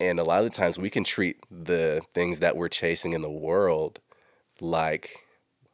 and 0.00 0.18
a 0.18 0.24
lot 0.24 0.38
of 0.38 0.44
the 0.44 0.56
times 0.56 0.78
we 0.78 0.90
can 0.90 1.04
treat 1.04 1.38
the 1.50 2.02
things 2.14 2.40
that 2.40 2.56
we're 2.56 2.68
chasing 2.68 3.12
in 3.12 3.22
the 3.22 3.30
world 3.30 4.00
like 4.60 5.24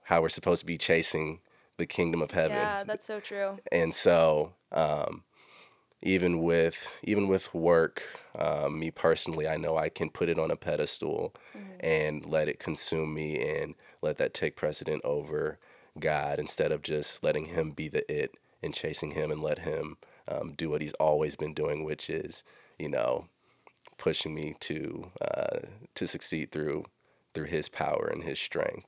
how 0.05 0.21
we're 0.23 0.29
supposed 0.29 0.61
to 0.61 0.67
be 0.67 0.79
chasing 0.79 1.41
the 1.77 1.87
kingdom 1.87 2.23
of 2.23 2.31
heaven. 2.31 2.57
Yeah, 2.57 2.85
that's 2.85 3.07
so 3.07 3.21
true. 3.21 3.59
And 3.73 3.95
so, 3.95 4.53
um, 4.73 5.25
even 6.03 6.43
with 6.43 6.93
even 7.03 7.29
with 7.29 7.55
work, 7.55 8.03
um, 8.39 8.79
me 8.79 8.91
personally, 8.91 9.49
I 9.49 9.57
know 9.57 9.77
I 9.77 9.89
can 9.89 10.11
put 10.11 10.29
it 10.29 10.39
on 10.39 10.51
a 10.51 10.57
pedestal 10.57 11.35
mm-hmm. 11.57 11.73
and 11.81 12.27
let 12.27 12.49
it 12.49 12.59
consume 12.59 13.15
me 13.15 13.41
and 13.41 13.75
let 14.03 14.19
that 14.19 14.35
take 14.35 14.57
precedent 14.57 15.03
over 15.05 15.59
God 15.99 16.39
instead 16.39 16.73
of 16.73 16.83
just 16.83 17.25
letting 17.25 17.47
Him 17.47 17.71
be 17.71 17.89
the 17.89 18.11
it 18.13 18.37
and 18.65 18.75
chasing 18.75 19.13
Him 19.13 19.31
and 19.31 19.43
let 19.43 19.61
Him 19.61 19.97
um, 20.27 20.53
do 20.57 20.71
what 20.71 20.81
He's 20.81 20.95
always 20.95 21.37
been 21.37 21.55
doing, 21.55 21.85
which 21.85 22.09
is 22.11 22.43
you 22.79 22.89
know 22.89 23.27
pushing 23.99 24.35
me 24.35 24.57
to 24.61 25.11
uh, 25.21 25.61
to 25.95 26.07
succeed 26.07 26.51
through 26.51 26.87
through 27.33 27.47
His 27.47 27.69
power 27.69 28.09
and 28.13 28.23
His 28.23 28.39
strength. 28.39 28.87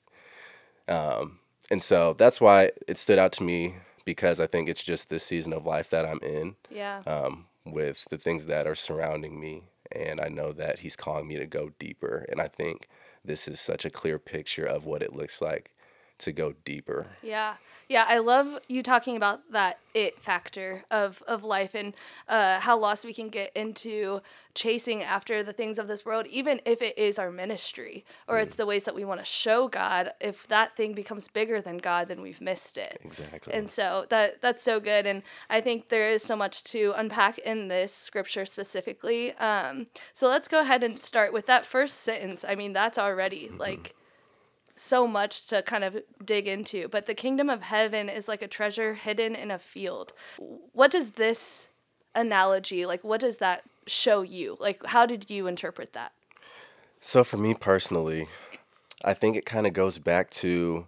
Um, 0.88 1.40
and 1.70 1.82
so 1.82 2.14
that's 2.14 2.40
why 2.40 2.70
it 2.86 2.98
stood 2.98 3.18
out 3.18 3.32
to 3.32 3.42
me 3.42 3.76
because 4.04 4.40
I 4.40 4.46
think 4.46 4.68
it's 4.68 4.84
just 4.84 5.08
this 5.08 5.24
season 5.24 5.52
of 5.52 5.66
life 5.66 5.90
that 5.90 6.06
I'm 6.06 6.20
in. 6.22 6.56
Yeah. 6.70 7.02
Um, 7.06 7.46
with 7.64 8.06
the 8.10 8.18
things 8.18 8.46
that 8.46 8.66
are 8.68 8.76
surrounding 8.76 9.40
me, 9.40 9.64
and 9.90 10.20
I 10.20 10.28
know 10.28 10.52
that 10.52 10.80
He's 10.80 10.96
calling 10.96 11.26
me 11.26 11.36
to 11.36 11.46
go 11.46 11.72
deeper. 11.78 12.24
And 12.28 12.40
I 12.40 12.48
think 12.48 12.88
this 13.24 13.48
is 13.48 13.60
such 13.60 13.84
a 13.84 13.90
clear 13.90 14.18
picture 14.18 14.64
of 14.64 14.86
what 14.86 15.02
it 15.02 15.12
looks 15.12 15.42
like 15.42 15.72
to 16.18 16.32
go 16.32 16.54
deeper. 16.64 17.06
Yeah. 17.22 17.54
Yeah, 17.88 18.04
I 18.08 18.18
love 18.18 18.58
you 18.66 18.82
talking 18.82 19.16
about 19.16 19.52
that 19.52 19.78
it 19.94 20.18
factor 20.18 20.84
of, 20.90 21.22
of 21.28 21.44
life 21.44 21.72
and 21.74 21.94
uh, 22.28 22.58
how 22.58 22.76
lost 22.76 23.04
we 23.04 23.14
can 23.14 23.28
get 23.28 23.52
into 23.56 24.20
chasing 24.54 25.04
after 25.04 25.44
the 25.44 25.52
things 25.52 25.78
of 25.78 25.86
this 25.86 26.04
world, 26.04 26.26
even 26.26 26.60
if 26.64 26.82
it 26.82 26.98
is 26.98 27.16
our 27.16 27.30
ministry 27.30 28.04
or 28.26 28.38
it's 28.38 28.56
the 28.56 28.66
ways 28.66 28.84
that 28.84 28.94
we 28.96 29.04
want 29.04 29.20
to 29.20 29.24
show 29.24 29.68
God. 29.68 30.10
If 30.20 30.48
that 30.48 30.76
thing 30.76 30.94
becomes 30.94 31.28
bigger 31.28 31.60
than 31.60 31.78
God, 31.78 32.08
then 32.08 32.22
we've 32.22 32.40
missed 32.40 32.76
it. 32.76 33.00
Exactly. 33.04 33.54
And 33.54 33.70
so 33.70 34.06
that 34.08 34.42
that's 34.42 34.64
so 34.64 34.80
good, 34.80 35.06
and 35.06 35.22
I 35.48 35.60
think 35.60 35.88
there 35.88 36.10
is 36.10 36.24
so 36.24 36.34
much 36.34 36.64
to 36.64 36.92
unpack 36.96 37.38
in 37.38 37.68
this 37.68 37.92
scripture 37.92 38.44
specifically. 38.44 39.32
Um, 39.34 39.86
so 40.12 40.26
let's 40.26 40.48
go 40.48 40.60
ahead 40.60 40.82
and 40.82 40.98
start 40.98 41.32
with 41.32 41.46
that 41.46 41.64
first 41.64 42.00
sentence. 42.00 42.44
I 42.46 42.56
mean, 42.56 42.72
that's 42.72 42.98
already 42.98 43.48
like 43.56 43.94
so 44.76 45.06
much 45.06 45.46
to 45.46 45.62
kind 45.62 45.82
of 45.82 45.96
dig 46.24 46.46
into. 46.46 46.88
But 46.88 47.06
the 47.06 47.14
kingdom 47.14 47.50
of 47.50 47.62
heaven 47.62 48.08
is 48.08 48.28
like 48.28 48.42
a 48.42 48.48
treasure 48.48 48.94
hidden 48.94 49.34
in 49.34 49.50
a 49.50 49.58
field. 49.58 50.12
What 50.72 50.90
does 50.90 51.12
this 51.12 51.68
analogy 52.14 52.86
like? 52.86 53.02
What 53.02 53.20
does 53.20 53.38
that 53.38 53.64
show 53.86 54.22
you? 54.22 54.56
Like, 54.60 54.84
how 54.86 55.06
did 55.06 55.30
you 55.30 55.46
interpret 55.46 55.92
that? 55.94 56.12
So 57.00 57.24
for 57.24 57.36
me 57.36 57.54
personally, 57.54 58.28
I 59.04 59.14
think 59.14 59.36
it 59.36 59.46
kind 59.46 59.66
of 59.66 59.72
goes 59.72 59.98
back 59.98 60.30
to 60.30 60.86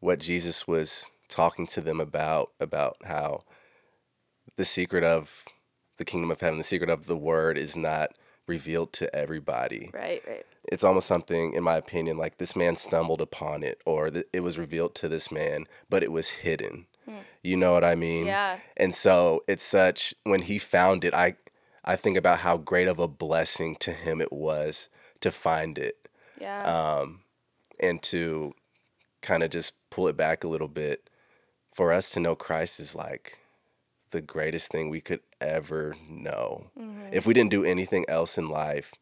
what 0.00 0.18
Jesus 0.18 0.66
was 0.66 1.08
talking 1.28 1.66
to 1.66 1.80
them 1.80 2.00
about 2.00 2.50
about 2.60 2.96
how 3.04 3.40
the 4.56 4.64
secret 4.64 5.04
of 5.04 5.44
the 5.96 6.04
kingdom 6.04 6.30
of 6.30 6.40
heaven, 6.40 6.58
the 6.58 6.64
secret 6.64 6.90
of 6.90 7.06
the 7.06 7.16
word 7.16 7.56
is 7.56 7.76
not 7.76 8.10
revealed 8.46 8.92
to 8.94 9.14
everybody. 9.14 9.90
Right, 9.94 10.22
right. 10.26 10.44
It's 10.72 10.84
almost 10.84 11.06
something 11.06 11.52
in 11.52 11.62
my 11.62 11.76
opinion 11.76 12.16
like 12.16 12.38
this 12.38 12.56
man 12.56 12.76
stumbled 12.76 13.20
upon 13.20 13.62
it 13.62 13.80
or 13.84 14.10
th- 14.10 14.26
it 14.32 14.40
was 14.40 14.58
revealed 14.58 14.94
to 14.96 15.08
this 15.08 15.30
man, 15.30 15.66
but 15.90 16.02
it 16.02 16.10
was 16.10 16.28
hidden. 16.30 16.86
You 17.42 17.56
know 17.56 17.72
what 17.72 17.84
I 17.84 17.96
mean? 17.96 18.26
Yeah. 18.26 18.58
And 18.76 18.94
so 18.94 19.42
it's 19.48 19.64
such 19.64 20.14
when 20.22 20.42
he 20.42 20.58
found 20.58 21.04
it, 21.04 21.12
I 21.12 21.34
I 21.84 21.96
think 21.96 22.16
about 22.16 22.38
how 22.38 22.56
great 22.56 22.86
of 22.88 23.00
a 23.00 23.08
blessing 23.08 23.74
to 23.80 23.92
him 23.92 24.20
it 24.20 24.32
was 24.32 24.88
to 25.20 25.30
find 25.30 25.76
it 25.78 26.08
Yeah. 26.40 26.62
Um, 26.62 27.20
and 27.80 28.00
to 28.04 28.54
kind 29.20 29.42
of 29.42 29.50
just 29.50 29.74
pull 29.90 30.06
it 30.08 30.16
back 30.16 30.44
a 30.44 30.48
little 30.48 30.68
bit 30.68 31.10
for 31.74 31.92
us 31.92 32.10
to 32.10 32.20
know 32.20 32.34
Christ 32.36 32.78
is 32.80 32.94
like 32.94 33.38
the 34.10 34.20
greatest 34.22 34.70
thing 34.70 34.88
we 34.88 35.00
could 35.00 35.20
ever 35.40 35.96
know. 36.08 36.70
If 37.12 37.26
we 37.26 37.34
didn't 37.34 37.50
do 37.50 37.64
anything 37.64 38.04
else 38.08 38.38
in 38.38 38.48
life, 38.48 38.94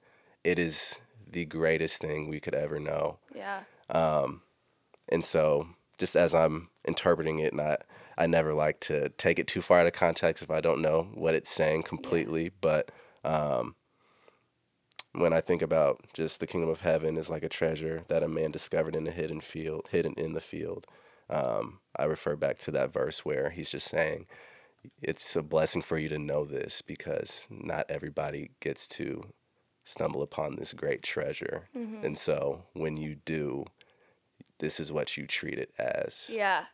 it 0.43 0.59
is 0.59 0.99
the 1.33 1.45
greatest 1.45 2.01
thing 2.01 2.29
we 2.29 2.41
could 2.41 2.55
ever 2.55 2.79
know. 2.79 3.19
yeah. 3.35 3.61
And 5.09 5.25
so, 5.25 5.69
just 5.99 6.17
as 6.17 6.35
I'm 6.35 6.69
interpreting 6.85 7.41
it, 7.41 7.53
and 7.53 7.61
I, 7.61 7.79
I 8.17 8.27
never 8.27 8.55
like 8.55 8.81
to 8.81 9.09
take 9.11 9.39
it 9.39 9.49
too 9.49 9.61
far 9.61 9.81
out 9.81 9.87
of 9.87 9.93
context 9.93 10.43
if 10.43 10.51
I 10.51 10.61
don't 10.61 10.83
know 10.83 11.09
what 11.15 11.35
it's 11.35 11.51
saying 11.51 11.83
completely. 11.83 12.53
But 12.61 12.91
um, 13.25 13.75
when 15.13 15.33
I 15.33 15.41
think 15.41 15.63
about 15.63 16.05
just 16.15 16.41
the 16.41 16.47
kingdom 16.47 16.71
of 16.71 16.81
heaven 16.81 17.17
is 17.17 17.29
like 17.29 17.43
a 17.43 17.49
treasure 17.49 18.05
that 18.09 18.23
a 18.23 18.29
man 18.29 18.51
discovered 18.51 18.95
in 18.95 19.07
a 19.07 19.11
hidden 19.11 19.41
field, 19.41 19.89
hidden 19.91 20.15
in 20.17 20.33
the 20.33 20.41
field, 20.41 20.87
um, 21.29 21.81
I 21.97 22.05
refer 22.05 22.37
back 22.37 22.59
to 22.61 22.71
that 22.73 22.93
verse 22.93 23.25
where 23.25 23.51
he's 23.51 23.71
just 23.71 23.89
saying, 23.89 24.27
it's 25.03 25.37
a 25.37 25.43
blessing 25.43 25.83
for 25.83 25.99
you 25.99 26.09
to 26.09 26.19
know 26.19 26.45
this 26.45 26.83
because 26.83 27.47
not 27.51 27.87
everybody 27.89 28.51
gets 28.61 28.89
to 28.89 29.25
stumble 29.91 30.23
upon 30.23 30.57
this 30.57 30.73
great 30.73 31.03
treasure. 31.03 31.69
And 31.75 32.17
so 32.17 32.63
when 32.73 32.97
you 32.97 33.17
do, 33.25 33.65
this 34.59 34.81
is 34.81 34.93
what 34.93 35.17
you 35.17 35.27
treat 35.27 35.59
it 35.59 35.73
as. 35.79 36.31
Yeah. 36.33 36.65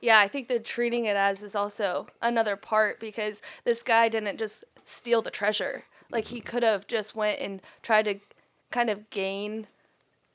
Yeah, 0.00 0.18
I 0.18 0.26
think 0.26 0.48
the 0.48 0.58
treating 0.58 1.04
it 1.04 1.16
as 1.16 1.42
is 1.42 1.54
also 1.54 2.08
another 2.20 2.56
part 2.56 2.98
because 2.98 3.40
this 3.64 3.82
guy 3.82 4.08
didn't 4.08 4.38
just 4.38 4.64
steal 4.84 5.22
the 5.22 5.30
treasure. 5.30 5.84
Like 6.10 6.26
he 6.26 6.40
could 6.40 6.62
have 6.62 6.86
just 6.86 7.14
went 7.14 7.40
and 7.40 7.62
tried 7.82 8.04
to 8.06 8.20
kind 8.70 8.90
of 8.90 9.10
gain 9.10 9.68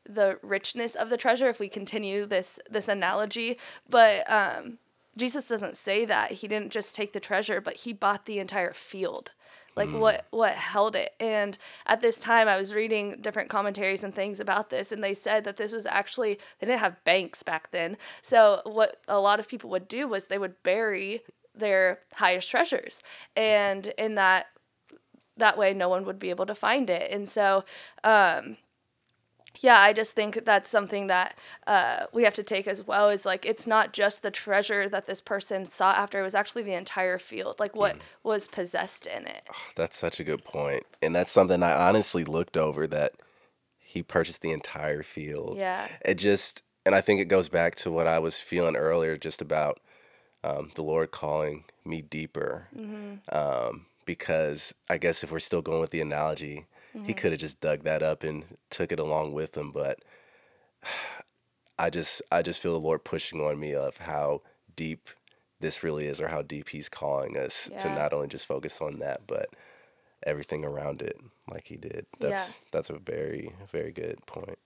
the 0.10 0.40
richness 0.42 0.96
of 0.96 1.10
the 1.10 1.18
treasure 1.18 1.50
if 1.50 1.60
we 1.60 1.68
continue 1.68 2.26
this 2.26 2.60
this 2.70 2.88
analogy, 2.88 3.58
but 3.90 4.30
um 4.32 4.78
Jesus 5.18 5.48
doesn't 5.48 5.76
say 5.76 6.06
that. 6.06 6.32
He 6.32 6.48
didn't 6.48 6.72
just 6.72 6.96
take 6.96 7.12
the 7.12 7.20
treasure, 7.20 7.60
but 7.60 7.78
he 7.78 7.92
bought 7.92 8.26
the 8.28 8.40
entire 8.40 8.72
field. 8.72 9.34
Like 9.78 9.92
what 9.92 10.26
what 10.32 10.54
held 10.56 10.96
it. 10.96 11.16
And 11.20 11.58
at 11.86 12.02
this 12.02 12.20
time 12.20 12.48
I 12.48 12.58
was 12.58 12.74
reading 12.74 13.18
different 13.22 13.50
commentaries 13.50 14.04
and 14.04 14.14
things 14.14 14.40
about 14.40 14.70
this 14.70 14.92
and 14.92 15.04
they 15.04 15.14
said 15.14 15.44
that 15.44 15.58
this 15.58 15.72
was 15.72 15.86
actually 15.86 16.40
they 16.60 16.68
didn't 16.68 16.80
have 16.80 17.04
banks 17.04 17.44
back 17.44 17.72
then. 17.72 17.98
So 18.22 18.62
what 18.66 18.98
a 19.08 19.20
lot 19.20 19.40
of 19.40 19.48
people 19.48 19.70
would 19.70 19.88
do 19.88 20.08
was 20.08 20.26
they 20.26 20.38
would 20.38 20.62
bury 20.64 21.22
their 21.56 22.00
highest 22.14 22.50
treasures. 22.50 23.02
And 23.36 23.88
in 23.98 24.16
that 24.16 24.48
that 25.38 25.58
way 25.58 25.74
no 25.74 25.88
one 25.88 26.06
would 26.06 26.20
be 26.20 26.32
able 26.32 26.48
to 26.48 26.56
find 26.56 26.90
it. 26.90 27.12
And 27.12 27.30
so 27.30 27.64
um 28.04 28.58
yeah, 29.62 29.80
I 29.80 29.94
just 29.94 30.14
think 30.14 30.46
that's 30.46 30.70
something 30.70 31.08
that 31.08 31.38
uh, 31.66 32.06
we 32.14 32.24
have 32.24 32.36
to 32.36 32.44
take 32.44 32.68
as 32.68 32.86
well. 32.86 33.10
Is 33.10 33.26
like 33.26 33.46
it's 33.46 33.68
not 33.68 33.94
just 33.94 34.24
the 34.24 34.32
treasure 34.32 34.90
that 34.90 35.08
this 35.08 35.22
person 35.22 35.66
sought 35.66 35.98
after; 35.98 36.20
it 36.20 36.24
was 36.24 36.36
actually 36.36 36.64
the 36.64 36.74
entire 36.74 37.18
field, 37.18 37.60
like 37.60 37.76
what 37.76 37.98
was 38.24 38.48
possessed 38.48 39.06
in 39.08 39.28
it. 39.28 39.44
That's 39.76 39.98
such 39.98 40.20
a 40.20 40.24
good. 40.24 40.42
And 41.02 41.16
that's 41.16 41.32
something 41.32 41.62
I 41.62 41.88
honestly 41.88 42.24
looked 42.24 42.58
over 42.58 42.88
that 42.88 43.14
he 43.80 44.04
purchased 44.04 44.42
the 44.42 44.52
entire 44.52 45.04
field. 45.04 45.58
Yeah. 45.58 45.88
It 46.04 46.16
just, 46.16 46.64
and 46.86 46.94
I 46.94 47.02
think 47.02 47.22
it 47.22 47.26
goes 47.26 47.50
back 47.50 47.76
to 47.76 47.92
what 47.92 48.08
I 48.08 48.20
was 48.20 48.40
feeling 48.40 48.76
earlier 48.76 49.18
just 49.18 49.42
about 49.42 49.80
um, 50.44 50.72
the 50.76 50.84
Lord 50.84 51.12
calling 51.12 51.66
me 51.86 52.02
deeper. 52.02 52.68
Um, 53.32 53.86
because 54.06 54.74
I 54.90 54.98
guess 54.98 55.24
if 55.24 55.32
we're 55.32 55.40
still 55.40 55.62
going 55.62 55.82
with 55.82 55.92
the 55.92 56.02
analogy, 56.02 56.66
he 57.04 57.14
could 57.14 57.32
have 57.32 57.40
just 57.40 57.62
dug 57.62 57.84
that 57.84 58.02
up 58.02 58.24
and 58.24 58.58
took 58.70 58.92
it 58.92 59.00
along 59.00 59.34
with 59.34 59.56
him. 59.56 59.72
But 59.72 60.00
I 61.80 61.90
just, 61.90 62.22
I 62.32 62.42
just 62.42 62.60
feel 62.60 62.74
the 62.74 62.80
Lord 62.86 63.04
pushing 63.04 63.40
on 63.40 63.60
me 63.60 63.76
of 63.76 63.98
how 63.98 64.42
deep 64.76 65.10
this 65.60 65.84
really 65.84 66.06
is 66.08 66.20
or 66.22 66.28
how 66.28 66.42
deep 66.42 66.70
he's 66.70 66.90
calling 66.90 67.38
us 67.38 67.70
to 67.80 67.90
not 67.90 68.14
only 68.14 68.28
just 68.28 68.46
focus 68.48 68.82
on 68.82 69.00
that, 69.00 69.22
but 69.28 69.50
everything 70.24 70.66
around 70.66 71.02
it 71.02 71.20
like 71.50 71.68
he 71.68 71.78
did. 71.78 72.06
That's 72.20 72.50
Yeah. 72.50 72.56
that's 72.72 72.90
a 72.90 72.98
very 72.98 73.54
very 73.72 73.92
good 73.92 74.26
point. 74.26 74.58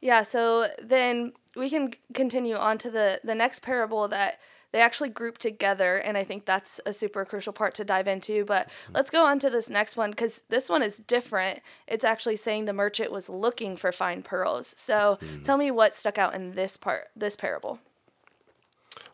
Yeah, 0.00 0.22
so 0.24 0.68
then 0.82 1.32
we 1.54 1.70
can 1.70 1.92
continue 2.14 2.56
on 2.56 2.78
to 2.78 2.90
the 2.90 3.20
the 3.22 3.34
next 3.34 3.62
parable 3.62 4.08
that 4.08 4.40
they 4.72 4.80
actually 4.80 5.10
group 5.10 5.38
together 5.38 5.96
and 5.96 6.18
I 6.18 6.24
think 6.24 6.44
that's 6.44 6.80
a 6.84 6.92
super 6.92 7.24
crucial 7.24 7.52
part 7.52 7.74
to 7.74 7.84
dive 7.84 8.08
into, 8.08 8.44
but 8.44 8.68
let's 8.92 9.10
go 9.10 9.24
on 9.24 9.38
to 9.40 9.50
this 9.50 9.68
next 9.68 9.96
one 9.96 10.12
cuz 10.14 10.40
this 10.48 10.68
one 10.68 10.82
is 10.82 10.96
different. 10.98 11.60
It's 11.86 12.04
actually 12.04 12.36
saying 12.36 12.64
the 12.64 12.72
merchant 12.72 13.12
was 13.12 13.28
looking 13.28 13.76
for 13.76 13.92
fine 13.92 14.22
pearls. 14.22 14.74
So 14.76 15.18
tell 15.44 15.56
me 15.56 15.70
what 15.70 15.94
stuck 15.94 16.18
out 16.18 16.34
in 16.34 16.52
this 16.52 16.76
part 16.76 17.10
this 17.14 17.36
parable. 17.36 17.78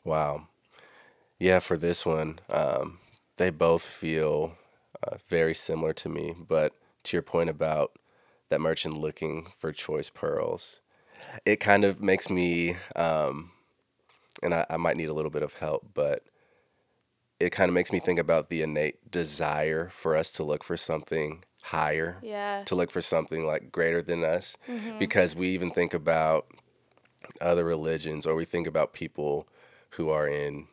Wow. 0.04 0.46
Yeah, 1.38 1.60
for 1.60 1.76
this 1.76 2.04
one, 2.04 2.40
um, 2.48 2.98
they 3.36 3.50
both 3.50 3.84
feel 3.84 4.56
uh, 5.02 5.16
very 5.28 5.54
similar 5.54 5.92
to 5.94 6.08
me. 6.08 6.34
But 6.36 6.74
to 7.04 7.16
your 7.16 7.22
point 7.22 7.50
about 7.50 7.92
that 8.48 8.60
merchant 8.60 8.96
looking 8.96 9.48
for 9.56 9.72
choice 9.72 10.10
pearls, 10.10 10.80
it 11.44 11.56
kind 11.56 11.84
of 11.84 12.00
makes 12.00 12.28
me, 12.28 12.76
um, 12.96 13.52
and 14.42 14.54
I, 14.54 14.66
I 14.70 14.76
might 14.76 14.96
need 14.96 15.08
a 15.08 15.12
little 15.14 15.30
bit 15.30 15.42
of 15.42 15.54
help, 15.54 15.90
but 15.94 16.24
it 17.40 17.50
kind 17.50 17.68
of 17.68 17.74
makes 17.74 17.92
me 17.92 18.00
think 18.00 18.18
about 18.18 18.48
the 18.48 18.62
innate 18.62 19.10
desire 19.10 19.88
for 19.90 20.16
us 20.16 20.30
to 20.32 20.42
look 20.42 20.64
for 20.64 20.76
something 20.76 21.44
higher 21.62 22.18
Yeah. 22.22 22.62
to 22.64 22.74
look 22.74 22.90
for 22.90 23.00
something 23.02 23.46
like 23.46 23.70
greater 23.70 24.02
than 24.02 24.24
us. 24.24 24.56
Mm-hmm. 24.68 24.98
Because 24.98 25.36
we 25.36 25.48
even 25.50 25.70
think 25.70 25.92
about 25.94 26.46
other 27.40 27.64
religions 27.64 28.26
or 28.26 28.34
we 28.34 28.44
think 28.44 28.66
about 28.66 28.92
people 28.92 29.46
who 29.90 30.10
are 30.10 30.28
in 30.28 30.66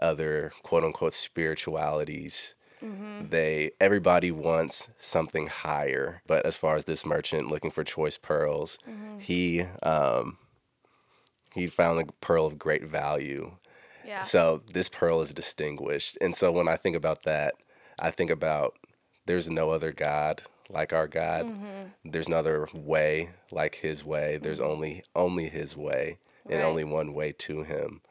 other 0.00 0.52
quote 0.62 0.84
unquote 0.84 1.14
spiritualities 1.14 2.56
mm-hmm. 2.82 3.28
they 3.28 3.70
everybody 3.80 4.30
wants 4.30 4.88
something 4.98 5.46
higher 5.46 6.20
but 6.26 6.44
as 6.44 6.56
far 6.56 6.76
as 6.76 6.84
this 6.84 7.06
merchant 7.06 7.48
looking 7.48 7.70
for 7.70 7.84
choice 7.84 8.18
pearls 8.18 8.78
mm-hmm. 8.88 9.18
he 9.18 9.62
um 9.84 10.36
he 11.54 11.66
found 11.66 12.00
a 12.00 12.12
pearl 12.20 12.46
of 12.46 12.58
great 12.58 12.84
value 12.84 13.52
Yeah. 14.04 14.22
so 14.22 14.62
this 14.72 14.88
pearl 14.88 15.20
is 15.22 15.32
distinguished. 15.32 16.18
And 16.20 16.34
so 16.36 16.52
when 16.52 16.68
I 16.68 16.76
think 16.76 16.96
about 16.96 17.22
that, 17.22 17.54
I 17.98 18.10
think 18.10 18.30
about 18.30 18.76
there's 19.26 19.48
no 19.48 19.70
other 19.70 19.92
God 19.92 20.42
like 20.68 20.92
our 20.92 21.06
God. 21.08 21.46
Mm-hmm. 21.46 22.10
There's 22.10 22.28
no 22.28 22.38
other 22.38 22.68
way 22.74 23.30
like 23.50 23.76
his 23.76 24.04
way. 24.04 24.38
There's 24.42 24.60
only 24.60 25.04
only 25.14 25.48
his 25.48 25.76
way 25.76 26.18
and 26.46 26.60
Right. 26.60 26.64
only 26.68 26.84
one 26.84 27.14
way 27.14 27.32
to 27.32 27.62
him. 27.62 28.02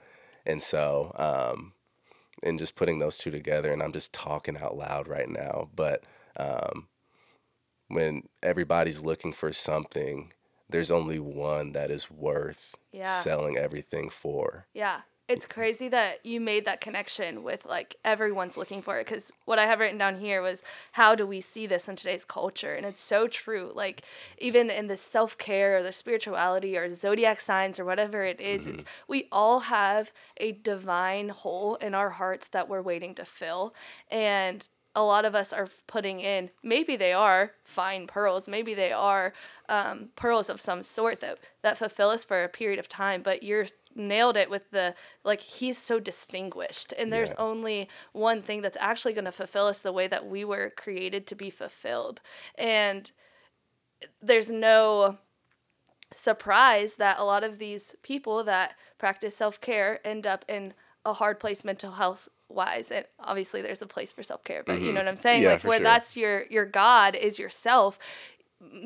And 0.45 0.61
so 0.63 1.11
um 1.17 1.73
and 2.41 2.57
just 2.59 2.75
putting 2.75 2.99
those 2.99 3.17
two 3.17 3.31
together 3.31 3.71
and 3.71 3.81
I'm 3.83 3.93
just 3.93 4.11
talking 4.13 4.57
out 4.57 4.75
loud 4.77 5.07
right 5.07 5.29
now, 5.29 5.69
but 5.75 6.03
um 6.37 6.87
when 7.87 8.23
everybody's 8.41 9.01
looking 9.01 9.33
for 9.33 9.53
something, 9.53 10.33
there's 10.69 10.89
only 10.91 11.19
one 11.19 11.73
that 11.73 11.91
is 11.91 12.09
worth 12.09 12.75
Yeah. 12.93 13.19
selling 13.19 13.57
everything 13.57 14.09
for. 14.09 14.67
Yeah. 14.73 15.01
It's 15.29 15.45
crazy 15.45 15.87
that 15.87 16.25
you 16.25 16.41
made 16.41 16.65
that 16.65 16.81
connection 16.81 17.43
with 17.43 17.65
like 17.65 17.95
everyone's 18.03 18.57
looking 18.57 18.81
for 18.81 18.99
it 18.99 19.05
because 19.05 19.31
what 19.45 19.57
I 19.57 19.65
have 19.65 19.79
written 19.79 19.97
down 19.97 20.19
here 20.19 20.41
was 20.41 20.61
how 20.91 21.15
do 21.15 21.25
we 21.25 21.39
see 21.39 21.65
this 21.65 21.87
in 21.87 21.95
today's 21.95 22.25
culture? 22.25 22.73
And 22.73 22.85
it's 22.85 23.01
so 23.01 23.29
true. 23.29 23.71
Like, 23.73 24.03
even 24.37 24.69
in 24.69 24.87
the 24.87 24.97
self 24.97 25.37
care 25.37 25.77
or 25.77 25.83
the 25.83 25.93
spirituality 25.93 26.77
or 26.77 26.93
zodiac 26.93 27.39
signs 27.39 27.79
or 27.79 27.85
whatever 27.85 28.23
it 28.23 28.41
is, 28.41 28.67
it's 28.67 28.83
mm-hmm. 28.83 29.03
we 29.07 29.29
all 29.31 29.61
have 29.61 30.11
a 30.37 30.51
divine 30.51 31.29
hole 31.29 31.75
in 31.75 31.95
our 31.95 32.09
hearts 32.09 32.49
that 32.49 32.67
we're 32.67 32.81
waiting 32.81 33.15
to 33.15 33.23
fill. 33.23 33.73
And 34.11 34.67
a 34.95 35.03
lot 35.03 35.25
of 35.25 35.33
us 35.35 35.51
are 35.51 35.67
putting 35.87 36.19
in 36.19 36.49
maybe 36.63 36.95
they 36.95 37.13
are 37.13 37.51
fine 37.63 38.05
pearls 38.07 38.47
maybe 38.47 38.73
they 38.73 38.91
are 38.91 39.33
um, 39.69 40.09
pearls 40.15 40.49
of 40.49 40.61
some 40.61 40.81
sort 40.83 41.19
that 41.19 41.39
that 41.61 41.77
fulfill 41.77 42.09
us 42.09 42.23
for 42.23 42.43
a 42.43 42.49
period 42.49 42.79
of 42.79 42.87
time 42.87 43.21
but 43.23 43.43
you're 43.43 43.65
nailed 43.95 44.37
it 44.37 44.49
with 44.49 44.69
the 44.71 44.93
like 45.23 45.41
he's 45.41 45.77
so 45.77 45.99
distinguished 45.99 46.93
and 46.97 47.11
there's 47.11 47.31
Yeah. 47.31 47.37
only 47.37 47.89
one 48.11 48.41
thing 48.41 48.61
that's 48.61 48.77
actually 48.79 49.13
going 49.13 49.25
to 49.25 49.31
fulfill 49.31 49.65
us 49.67 49.79
the 49.79 49.93
way 49.93 50.07
that 50.07 50.27
we 50.27 50.43
were 50.45 50.71
created 50.75 51.27
to 51.27 51.35
be 51.35 51.49
fulfilled 51.49 52.21
and 52.55 53.11
there's 54.21 54.51
no 54.51 55.17
surprise 56.11 56.95
that 56.95 57.19
a 57.19 57.23
lot 57.23 57.43
of 57.43 57.57
these 57.59 57.95
people 58.03 58.43
that 58.43 58.75
practice 58.99 59.35
self-care 59.35 59.99
end 60.05 60.27
up 60.27 60.45
in 60.47 60.73
a 61.05 61.13
hard 61.13 61.39
place 61.39 61.65
mental 61.65 61.93
health 61.93 62.29
wise 62.53 62.91
and 62.91 63.05
obviously 63.19 63.61
there's 63.61 63.81
a 63.81 63.87
place 63.87 64.13
for 64.13 64.23
self-care 64.23 64.63
but 64.65 64.81
you 64.81 64.93
know 64.93 64.99
what 65.01 65.07
i'm 65.07 65.15
saying 65.15 65.43
Mm-hmm. 65.43 65.43
Yeah, 65.43 65.51
like 65.51 65.63
where 65.63 65.79
sure. 65.79 65.85
that's 65.85 66.15
your 66.17 66.45
your 66.49 66.65
god 66.65 67.15
is 67.15 67.39
yourself 67.39 67.97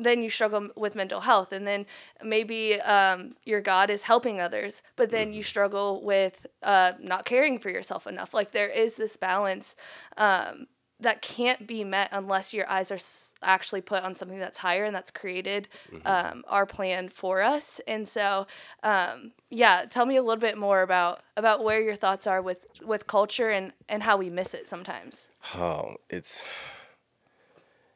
then 0.00 0.22
you 0.22 0.28
struggle 0.30 0.68
with 0.76 0.96
mental 0.96 1.20
health 1.20 1.52
and 1.52 1.66
then 1.66 1.86
maybe 2.22 2.80
um, 2.80 3.34
your 3.44 3.60
god 3.60 3.90
is 3.90 4.02
helping 4.02 4.40
others 4.40 4.82
but 4.96 5.10
then 5.10 5.32
Mm-hmm. 5.32 5.32
you 5.32 5.42
struggle 5.42 6.02
with 6.04 6.46
uh, 6.62 6.92
not 7.00 7.24
caring 7.24 7.58
for 7.58 7.70
yourself 7.70 8.06
enough 8.06 8.34
like 8.34 8.50
there 8.52 8.68
is 8.68 8.94
this 8.96 9.16
balance 9.16 9.76
um, 10.16 10.66
that 11.00 11.22
can't 11.22 11.66
be 11.66 11.84
met 11.84 12.08
unless 12.12 12.52
your 12.52 12.68
eyes 12.68 12.90
are 12.90 12.96
s- 12.96 13.32
actually 13.42 13.80
put 13.80 14.02
on 14.02 14.14
something 14.16 14.38
that's 14.38 14.58
higher 14.58 14.84
and 14.84 14.94
that's 14.94 15.10
created 15.12 15.68
um, 16.04 16.42
our 16.48 16.66
plan 16.66 17.08
for 17.08 17.40
us. 17.40 17.80
And 17.86 18.08
so 18.08 18.46
um, 18.82 19.32
yeah 19.50 19.84
tell 19.88 20.06
me 20.06 20.16
a 20.16 20.22
little 20.22 20.40
bit 20.40 20.58
more 20.58 20.82
about 20.82 21.20
about 21.36 21.62
where 21.62 21.80
your 21.80 21.94
thoughts 21.94 22.26
are 22.26 22.42
with 22.42 22.66
with 22.84 23.06
culture 23.06 23.50
and 23.50 23.72
and 23.88 24.02
how 24.02 24.16
we 24.16 24.28
miss 24.28 24.54
it 24.54 24.66
sometimes. 24.66 25.28
Oh, 25.54 25.96
it's 26.10 26.42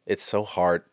it's 0.07 0.23
so 0.25 0.43
hard 0.45 0.85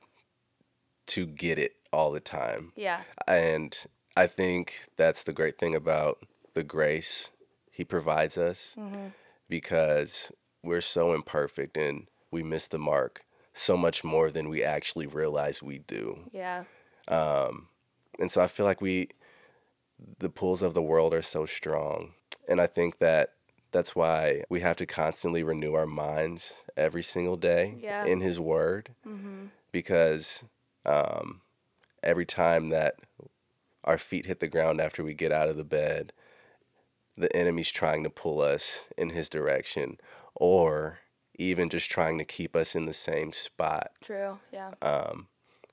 to 1.07 1.25
get 1.25 1.57
it 1.57 1.73
all 1.91 2.11
the 2.11 2.19
time. 2.19 2.71
yeah. 2.75 3.01
And 3.27 3.75
I 4.15 4.27
think 4.27 4.85
that's 4.95 5.23
the 5.23 5.33
great 5.33 5.57
thing 5.57 5.73
about 5.75 6.19
the 6.53 6.63
grace 6.63 7.31
he 7.71 7.83
provides 7.83 8.37
us 8.37 8.75
because 9.47 10.31
we're 10.63 10.81
so 10.81 11.13
imperfect 11.13 11.77
and 11.77 12.07
we 12.31 12.43
miss 12.43 12.67
the 12.67 12.79
mark 12.79 13.23
so 13.53 13.75
much 13.75 14.03
more 14.03 14.29
than 14.29 14.49
we 14.49 14.63
actually 14.63 15.07
realize 15.07 15.61
we 15.63 15.79
do. 15.79 16.29
yeah 16.31 16.63
And 18.19 18.31
so 18.31 18.41
I 18.41 18.47
feel 18.47 18.65
like 18.65 18.81
we, 18.81 19.09
the 20.19 20.29
pulls 20.29 20.61
of 20.61 20.73
the 20.73 20.81
world 20.81 21.13
are 21.13 21.21
so 21.21 21.45
strong. 21.45 22.13
And 22.47 22.59
I 22.61 22.67
think 22.67 22.99
that 22.99 23.33
that's 23.71 23.95
why 23.95 24.43
we 24.49 24.59
have 24.61 24.75
to 24.77 24.85
constantly 24.85 25.41
renew 25.43 25.73
our 25.73 25.85
minds 25.85 26.53
every 26.75 27.03
single 27.03 27.37
day 27.37 27.75
Yeah. 27.81 28.05
in 28.05 28.21
His 28.21 28.39
Word. 28.39 28.89
Because 29.71 30.45
um, 30.85 31.41
every 32.03 32.25
time 32.25 32.69
that 32.69 32.95
our 33.83 33.97
feet 33.97 34.25
hit 34.25 34.39
the 34.39 34.47
ground 34.47 34.81
after 34.81 35.03
we 35.03 35.13
get 35.13 35.31
out 35.31 35.49
of 35.49 35.57
the 35.57 35.63
bed, 35.63 36.11
the 37.17 37.33
enemy's 37.35 37.71
trying 37.71 38.03
to 38.03 38.09
pull 38.09 38.41
us 38.41 38.85
in 38.97 39.11
His 39.11 39.29
direction 39.29 39.97
or 40.39 40.99
even 41.37 41.69
just 41.69 41.89
trying 41.91 42.17
to 42.17 42.25
keep 42.25 42.55
us 42.55 42.75
in 42.75 42.85
the 42.85 42.93
same 42.93 43.31
spot. 43.31 43.91
true 44.01 44.39
yeah 44.51 44.71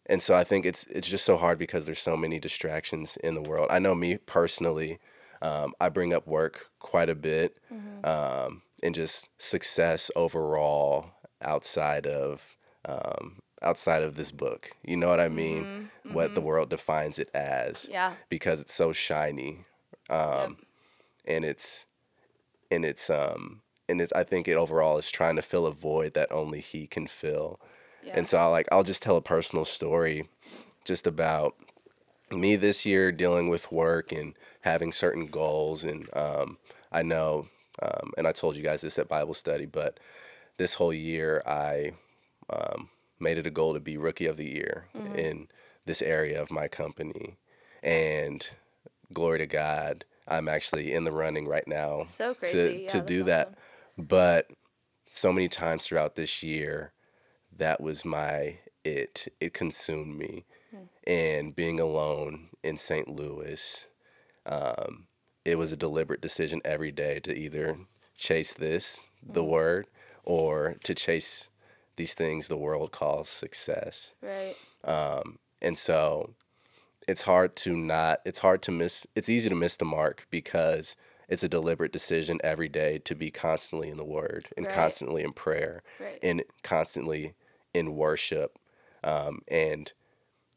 and 0.08 0.22
so 0.22 0.34
I 0.34 0.44
think 0.44 0.64
it's 0.64 0.84
it's 0.86 1.08
just 1.08 1.24
so 1.24 1.36
hard 1.36 1.58
because 1.58 1.86
there's 1.86 1.98
so 2.00 2.16
many 2.16 2.38
distractions 2.38 3.16
in 3.24 3.34
the 3.34 3.42
world. 3.42 3.68
I 3.70 3.78
know 3.78 3.94
me 3.94 4.18
personally, 4.18 4.98
um, 5.42 5.74
I 5.80 5.88
bring 5.88 6.14
up 6.14 6.26
work 6.26 6.66
quite 6.78 7.10
a 7.10 7.14
bit, 7.14 7.56
um, 8.04 8.62
and 8.82 8.94
just 8.94 9.28
success 9.38 10.10
overall 10.14 11.10
outside 11.42 12.06
of 12.06 12.56
um, 12.88 13.40
outside 13.62 14.02
of 14.02 14.14
this 14.16 14.30
book. 14.30 14.70
You 14.84 14.96
know 14.96 15.08
what 15.08 15.20
I 15.20 15.28
mean? 15.28 15.90
What 16.04 16.36
the 16.36 16.40
world 16.40 16.70
defines 16.70 17.18
it 17.18 17.28
as, 17.34 17.88
Yeah. 17.90 18.14
because 18.28 18.60
it's 18.60 18.74
so 18.74 18.92
shiny, 18.92 19.64
um, 20.08 20.58
and 21.24 21.44
it's 21.44 21.86
and 22.70 22.84
it's 22.84 23.10
um 23.10 23.62
and 23.88 24.00
it's 24.00 24.12
I 24.12 24.24
think 24.24 24.48
it 24.48 24.56
overall 24.56 24.98
is 24.98 25.10
trying 25.10 25.36
to 25.36 25.42
fill 25.42 25.66
a 25.66 25.72
void 25.72 26.14
that 26.14 26.32
only 26.32 26.60
he 26.60 26.86
can 26.86 27.06
fill. 27.06 27.60
Yeah. 28.02 28.14
And 28.16 28.28
so 28.28 28.38
I 28.38 28.46
like 28.46 28.68
I'll 28.70 28.82
just 28.82 29.02
tell 29.02 29.16
a 29.16 29.22
personal 29.22 29.64
story 29.64 30.28
just 30.84 31.06
about 31.06 31.54
me 32.30 32.56
this 32.56 32.84
year 32.84 33.12
dealing 33.12 33.48
with 33.48 33.70
work 33.70 34.12
and 34.12 34.34
having 34.62 34.92
certain 34.92 35.26
goals 35.26 35.84
and 35.84 36.08
um, 36.16 36.58
I 36.90 37.02
know 37.02 37.48
um, 37.82 38.12
and 38.16 38.26
I 38.26 38.32
told 38.32 38.56
you 38.56 38.62
guys 38.62 38.80
this 38.80 38.98
at 38.98 39.08
Bible 39.08 39.34
study, 39.34 39.66
but 39.66 40.00
this 40.56 40.74
whole 40.74 40.92
year 40.92 41.42
I 41.46 41.92
um, 42.48 42.88
made 43.20 43.38
it 43.38 43.46
a 43.46 43.50
goal 43.50 43.74
to 43.74 43.80
be 43.80 43.96
rookie 43.96 44.26
of 44.26 44.36
the 44.36 44.48
year 44.48 44.86
in 45.14 45.48
this 45.84 46.00
area 46.02 46.40
of 46.40 46.50
my 46.50 46.68
company. 46.68 47.36
And 47.82 48.48
glory 49.12 49.38
to 49.38 49.46
God, 49.46 50.04
I'm 50.26 50.48
actually 50.48 50.92
in 50.92 51.04
the 51.04 51.12
running 51.12 51.46
right 51.46 51.66
now 51.68 52.06
So 52.16 52.34
crazy. 52.34 52.52
to 52.52 52.82
Yeah, 52.82 52.88
to 52.88 53.00
do 53.00 53.22
that. 53.24 53.54
But 53.96 54.50
so 55.10 55.32
many 55.32 55.48
times 55.48 55.86
throughout 55.86 56.14
this 56.16 56.42
year, 56.42 56.92
that 57.56 57.80
was 57.80 58.04
my 58.04 58.58
it. 58.84 59.32
It 59.40 59.54
consumed 59.54 60.18
me. 60.18 60.44
And 61.06 61.54
being 61.54 61.78
alone 61.78 62.48
in 62.64 62.78
St. 62.78 63.08
Louis, 63.08 63.86
um, 64.44 65.06
it 65.44 65.56
was 65.56 65.70
a 65.72 65.76
deliberate 65.76 66.20
decision 66.20 66.60
every 66.64 66.90
day 66.90 67.20
to 67.20 67.32
either 67.32 67.78
chase 68.16 68.52
this, 68.52 69.02
the 69.22 69.44
word, 69.44 69.86
or 70.24 70.76
to 70.82 70.94
chase 70.94 71.48
these 71.94 72.12
things 72.12 72.48
the 72.48 72.56
world 72.56 72.90
calls 72.92 73.28
success. 73.28 74.14
right 74.20 74.56
Um, 74.84 75.38
And 75.62 75.78
so 75.78 76.34
it's 77.08 77.22
hard 77.22 77.54
to 77.56 77.76
not, 77.76 78.20
it's 78.24 78.40
hard 78.40 78.62
to 78.62 78.72
miss, 78.72 79.06
it's 79.14 79.28
easy 79.28 79.48
to 79.48 79.54
miss 79.54 79.76
the 79.76 79.84
mark 79.84 80.26
because 80.30 80.96
it's 81.28 81.42
a 81.42 81.48
deliberate 81.48 81.92
decision 81.92 82.38
every 82.44 82.68
day 82.68 82.98
to 82.98 83.14
be 83.14 83.30
constantly 83.30 83.88
in 83.88 83.96
the 83.96 84.04
word 84.04 84.48
and 84.56 84.66
Right. 84.66 84.74
constantly 84.74 85.22
in 85.22 85.32
prayer 85.32 85.82
Right. 86.00 86.18
and 86.22 86.44
constantly 86.62 87.34
in 87.74 87.94
worship. 87.96 88.58
Um, 89.02 89.42
and 89.48 89.92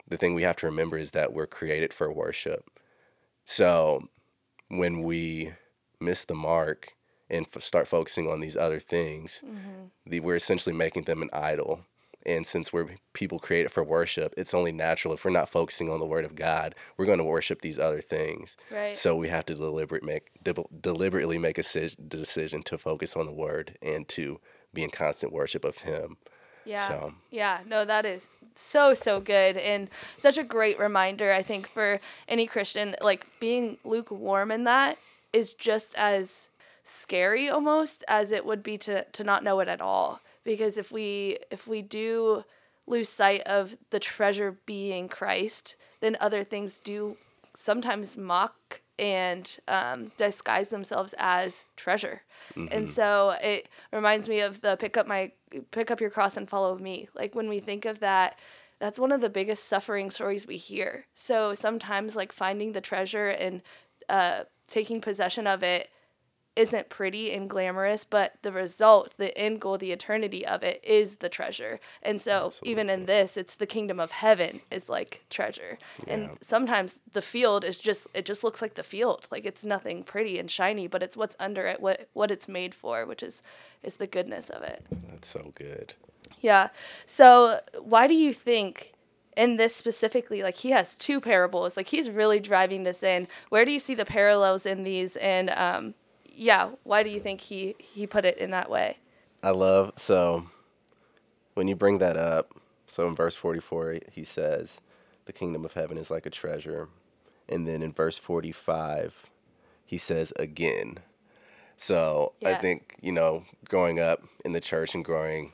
the 0.08 0.18
thing 0.18 0.34
we 0.34 0.44
have 0.44 0.56
to 0.58 0.66
remember 0.68 0.98
is 0.98 1.12
that 1.12 1.34
we're 1.34 1.48
created 1.48 1.94
for 1.94 2.12
worship. 2.12 2.70
So 3.46 4.08
when 4.68 5.02
we 5.02 5.54
miss 6.00 6.24
the 6.26 6.36
mark 6.36 6.94
and 7.30 7.46
f- 7.54 7.62
start 7.62 7.88
focusing 7.88 8.28
on 8.30 8.40
these 8.40 8.56
other 8.58 8.80
things, 8.80 9.44
the, 10.06 10.20
we're 10.20 10.36
essentially 10.36 10.76
making 10.76 11.04
them 11.04 11.22
an 11.22 11.30
idol. 11.34 11.86
And 12.26 12.46
since 12.46 12.74
we're 12.74 12.96
people 13.14 13.40
created 13.40 13.72
for 13.72 13.84
worship, 13.84 14.34
it's 14.38 14.54
only 14.54 14.72
natural 14.72 15.14
if 15.14 15.24
we're 15.24 15.32
not 15.32 15.50
focusing 15.50 15.90
on 15.90 16.00
the 16.00 16.06
Word 16.06 16.26
of 16.26 16.36
God, 16.36 16.76
we're 16.98 17.06
going 17.06 17.18
to 17.18 17.24
worship 17.24 17.62
these 17.62 17.80
other 17.80 18.02
things. 18.02 18.58
Right. 18.72 18.96
So 18.98 19.16
we 19.16 19.30
have 19.30 19.46
to 19.46 19.56
deliberate 19.56 20.04
make 20.04 20.30
de- 20.44 20.54
deliberately 20.82 21.38
make 21.38 21.58
a 21.58 21.64
cis- 21.64 21.96
decision 21.96 22.62
to 22.64 22.78
focus 22.78 23.16
on 23.16 23.26
the 23.26 23.32
Word 23.32 23.78
and 23.82 24.08
to 24.10 24.40
be 24.74 24.84
in 24.84 24.90
constant 24.90 25.32
worship 25.32 25.64
of 25.64 25.80
Him. 25.80 26.18
Yeah. 26.66 26.88
So- 26.88 27.14
Yeah, 27.32 27.60
no, 27.66 27.86
that 27.86 28.06
is 28.06 28.30
so, 28.54 28.94
so 28.94 29.22
good. 29.22 29.56
And 29.56 29.90
such 30.18 30.38
a 30.38 30.44
great 30.44 30.78
reminder, 30.78 31.32
I 31.32 31.42
think, 31.42 31.68
for 31.70 32.00
any 32.28 32.46
Christian. 32.48 32.96
Like 33.02 33.26
being 33.40 33.78
lukewarm 33.86 34.52
in 34.52 34.66
that 34.66 34.98
is 35.32 35.54
just 35.54 35.96
as 35.96 36.50
scary 36.84 37.50
almost 37.50 38.04
as 38.08 38.32
it 38.32 38.46
would 38.46 38.62
be 38.64 38.78
to, 38.80 39.06
to 39.06 39.24
not 39.24 39.44
know 39.44 39.60
it 39.62 39.68
at 39.68 39.80
all. 39.80 40.20
Because 40.50 40.80
if 40.80 40.92
we 40.92 41.38
if 41.52 41.68
we 41.68 41.84
do 41.84 42.44
lose 42.88 43.08
sight 43.08 43.42
of 43.42 43.78
the 43.92 44.00
treasure 44.00 44.58
being 44.66 45.08
Christ, 45.08 45.76
then 46.00 46.18
other 46.20 46.44
things 46.44 46.80
do 46.80 47.18
sometimes 47.54 48.18
mock 48.18 48.82
and 48.98 49.60
um, 49.68 50.12
disguise 50.18 50.70
themselves 50.70 51.14
as 51.20 51.66
treasure. 51.76 52.24
And 52.72 52.90
so 52.90 53.36
it 53.44 53.70
reminds 53.94 54.28
me 54.28 54.40
of 54.40 54.62
the 54.62 54.76
pick 54.76 54.98
up 54.98 55.06
my 55.06 55.32
pick 55.70 55.92
up 55.92 56.02
your 56.02 56.10
cross 56.10 56.36
and 56.36 56.50
follow 56.50 56.80
me. 56.80 57.10
Like 57.14 57.36
when 57.36 57.48
we 57.48 57.60
think 57.60 57.86
of 57.86 58.00
that, 58.00 58.40
that's 58.80 58.98
one 58.98 59.12
of 59.12 59.22
the 59.22 59.30
biggest 59.30 59.66
suffering 59.66 60.10
stories 60.10 60.48
we 60.48 60.58
hear. 60.58 61.06
So 61.14 61.54
sometimes 61.54 62.16
like 62.16 62.32
finding 62.32 62.72
the 62.72 62.82
treasure 62.82 63.28
and 63.28 63.62
uh, 64.10 64.46
taking 64.68 65.00
possession 65.00 65.46
of 65.46 65.62
it 65.62 65.90
isn't 66.56 66.90
pretty 66.90 67.32
and 67.32 67.50
glamorous, 67.50 68.04
but 68.04 68.34
the 68.42 68.52
result, 68.52 69.14
the 69.18 69.38
end 69.38 69.62
goal, 69.62 69.78
the 69.78 69.92
eternity 69.92 70.46
of 70.46 70.64
it 70.64 70.84
is 70.84 71.18
the 71.18 71.30
treasure. 71.30 71.80
And 72.02 72.22
so 72.22 72.48
Absolutely. 72.48 72.72
even 72.72 72.90
in 72.90 73.06
this, 73.06 73.38
it's 73.38 73.56
the 73.56 73.66
kingdom 73.66 74.00
of 74.00 74.12
heaven 74.12 74.62
is 74.70 74.90
like 74.90 75.24
treasure. 75.30 75.78
Yeah. 76.06 76.14
And 76.14 76.30
sometimes 76.42 77.00
the 77.14 77.22
field 77.22 77.64
is 77.64 77.78
just 77.78 78.08
it 78.14 78.26
just 78.26 78.44
looks 78.44 78.62
like 78.62 78.76
the 78.76 78.84
field. 78.84 79.28
Like 79.32 79.46
it's 79.46 79.64
nothing 79.64 80.04
pretty 80.04 80.38
and 80.40 80.50
shiny, 80.52 80.88
but 80.88 81.04
it's 81.04 81.16
what's 81.16 81.36
under 81.40 81.66
it, 81.68 81.82
what 81.82 82.10
what 82.14 82.32
it's 82.32 82.48
made 82.48 82.76
for, 82.76 83.06
which 83.06 83.24
is 83.24 83.42
is 83.82 83.96
the 83.96 84.08
goodness 84.08 84.50
of 84.50 84.64
it. 84.64 84.86
That's 85.10 85.30
so 85.30 85.54
good. 85.56 85.94
Yeah. 86.42 86.70
So 87.06 87.62
why 87.80 88.08
do 88.08 88.16
you 88.16 88.34
think 88.34 88.94
in 89.38 89.56
this 89.56 89.74
specifically, 89.74 90.44
like 90.44 90.58
he 90.58 90.72
has 90.72 90.96
two 90.96 91.22
parables, 91.22 91.78
like 91.78 91.88
he's 91.88 92.10
really 92.10 92.42
driving 92.42 92.84
this 92.84 93.04
in. 93.04 93.28
Where 93.48 93.64
do 93.64 93.72
you 93.72 93.80
see 93.80 93.96
the 93.96 94.04
parallels 94.04 94.66
in 94.66 94.84
these 94.84 95.16
and 95.16 95.50
um 95.52 95.94
yeah, 96.40 96.70
why 96.84 97.04
do 97.04 97.10
you 97.10 97.20
think 97.20 97.42
he 97.42 97.76
he 97.80 98.08
put 98.08 98.24
it 98.24 98.38
in 98.38 98.52
that 98.52 98.70
way? 98.70 98.98
I 99.44 99.52
love 99.52 99.94
so 99.98 100.46
when 101.54 101.68
you 101.68 101.76
bring 101.76 102.00
that 102.00 102.16
up. 102.16 102.54
So 102.88 103.08
in 103.08 103.16
verse 103.16 103.36
44 103.36 104.00
he 104.12 104.24
says, 104.24 104.80
"The 105.26 105.34
kingdom 105.34 105.66
of 105.66 105.74
heaven 105.74 105.98
is 105.98 106.10
like 106.10 106.26
a 106.26 106.30
treasure." 106.30 106.88
And 107.50 107.68
then 107.68 107.82
in 107.84 107.92
verse 107.92 108.18
45 108.18 109.26
he 109.86 109.98
says 109.98 110.32
again. 110.38 111.00
So 111.76 112.34
yeah. 112.40 112.50
I 112.50 112.56
think, 112.56 112.96
you 113.02 113.12
know, 113.12 113.44
growing 113.68 114.00
up 114.00 114.24
in 114.46 114.54
the 114.54 114.62
church 114.62 114.96
and 114.96 115.04
growing 115.04 115.52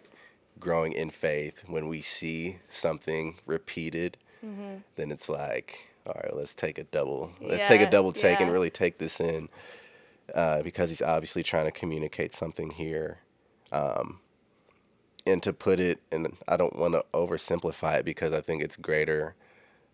growing 0.59 0.93
in 0.93 1.09
faith, 1.09 1.63
when 1.67 1.87
we 1.87 2.01
see 2.01 2.59
something 2.69 3.39
repeated, 3.45 4.17
mm-hmm. 4.45 4.77
then 4.95 5.11
it's 5.11 5.29
like, 5.29 5.89
all 6.05 6.13
right, 6.23 6.35
let's 6.35 6.53
take 6.53 6.77
a 6.77 6.83
double, 6.83 7.31
let's 7.41 7.63
yeah, 7.63 7.67
take 7.67 7.81
a 7.81 7.89
double 7.89 8.11
take 8.11 8.39
yeah. 8.39 8.45
and 8.45 8.53
really 8.53 8.69
take 8.69 8.99
this 8.99 9.19
in 9.19 9.49
uh, 10.33 10.61
because 10.63 10.89
he's 10.89 11.01
obviously 11.01 11.43
trying 11.43 11.65
to 11.65 11.71
communicate 11.71 12.33
something 12.33 12.71
here. 12.71 13.19
Um, 13.71 14.19
and 15.25 15.41
to 15.43 15.53
put 15.53 15.79
it, 15.79 16.01
and 16.11 16.37
I 16.47 16.55
don't 16.55 16.75
want 16.75 16.93
to 16.93 17.03
oversimplify 17.13 17.99
it 17.99 18.05
because 18.05 18.31
I 18.31 18.41
think 18.41 18.61
it's 18.61 18.77
greater. 18.77 19.35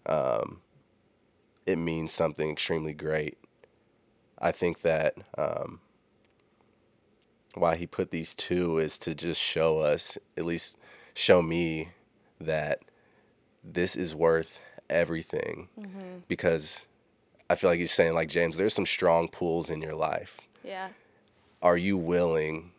Um, 0.05 0.61
it 1.65 1.77
means 1.77 2.11
something 2.11 2.49
extremely 2.49 2.93
great. 2.93 3.37
I 4.39 4.51
think 4.51 4.81
that 4.81 5.15
um, 5.37 5.79
why 7.53 7.75
he 7.75 7.87
put 7.87 8.11
these 8.11 8.35
two 8.35 8.77
is 8.77 8.97
to 8.99 9.15
just 9.15 9.39
show 9.39 9.79
us, 9.79 10.17
at 10.35 10.45
least 10.45 10.77
show 11.13 11.41
me, 11.41 11.89
that 12.39 12.79
this 13.63 13.95
is 13.95 14.15
worth 14.15 14.59
everything. 14.89 15.69
Mm-hmm. 15.79 16.19
Because 16.27 16.87
I 17.51 17.55
feel 17.55 17.69
like 17.69 17.79
he's 17.79 17.91
saying, 17.91 18.13
like 18.13 18.29
James, 18.29 18.55
there's 18.55 18.73
some 18.73 18.85
strong 18.85 19.27
pulls 19.27 19.69
in 19.69 19.81
your 19.81 19.95
life. 19.95 20.39
Yeah. 20.63 20.89
Are 21.61 21.77
you 21.77 21.97
willing, 21.97 22.71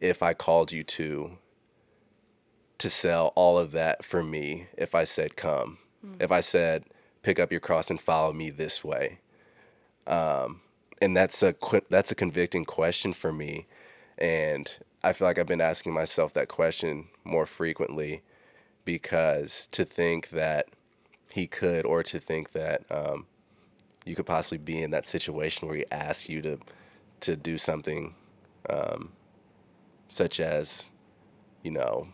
if 0.00 0.22
I 0.22 0.32
called 0.32 0.70
you 0.70 0.84
to, 0.84 1.38
to 2.78 2.88
sell 2.88 3.32
all 3.34 3.58
of 3.58 3.72
that 3.72 4.04
for 4.04 4.22
me 4.22 4.68
if 4.78 4.94
I 4.94 5.04
said, 5.04 5.36
come? 5.36 5.78
Mm. 6.06 6.22
If 6.22 6.30
I 6.30 6.40
said, 6.40 6.84
pick 7.22 7.40
up 7.40 7.50
your 7.50 7.60
cross 7.60 7.90
and 7.90 8.00
follow 8.00 8.32
me 8.32 8.50
this 8.50 8.84
way? 8.84 9.18
Um, 10.06 10.60
and 11.00 11.16
that's 11.16 11.42
a 11.42 11.54
that's 11.90 12.12
a 12.12 12.14
convicting 12.14 12.64
question 12.64 13.12
for 13.12 13.32
me, 13.32 13.66
and 14.18 14.70
I 15.02 15.12
feel 15.12 15.26
like 15.26 15.38
I've 15.38 15.46
been 15.46 15.60
asking 15.60 15.94
myself 15.94 16.32
that 16.34 16.46
question 16.46 17.08
more 17.24 17.46
frequently, 17.46 18.22
because 18.84 19.68
to 19.72 19.84
think 19.84 20.30
that 20.30 20.66
he 21.28 21.48
could, 21.48 21.84
or 21.84 22.02
to 22.04 22.18
think 22.20 22.52
that 22.52 22.82
um, 22.90 23.26
you 24.04 24.14
could 24.14 24.26
possibly 24.26 24.58
be 24.58 24.82
in 24.82 24.90
that 24.90 25.06
situation 25.06 25.68
where 25.68 25.76
he 25.76 25.84
asks 25.90 26.28
you 26.28 26.42
to 26.42 26.58
to 27.20 27.36
do 27.36 27.56
something 27.56 28.14
um, 28.68 29.12
such 30.08 30.40
as 30.40 30.88
you 31.62 31.70
know 31.70 32.08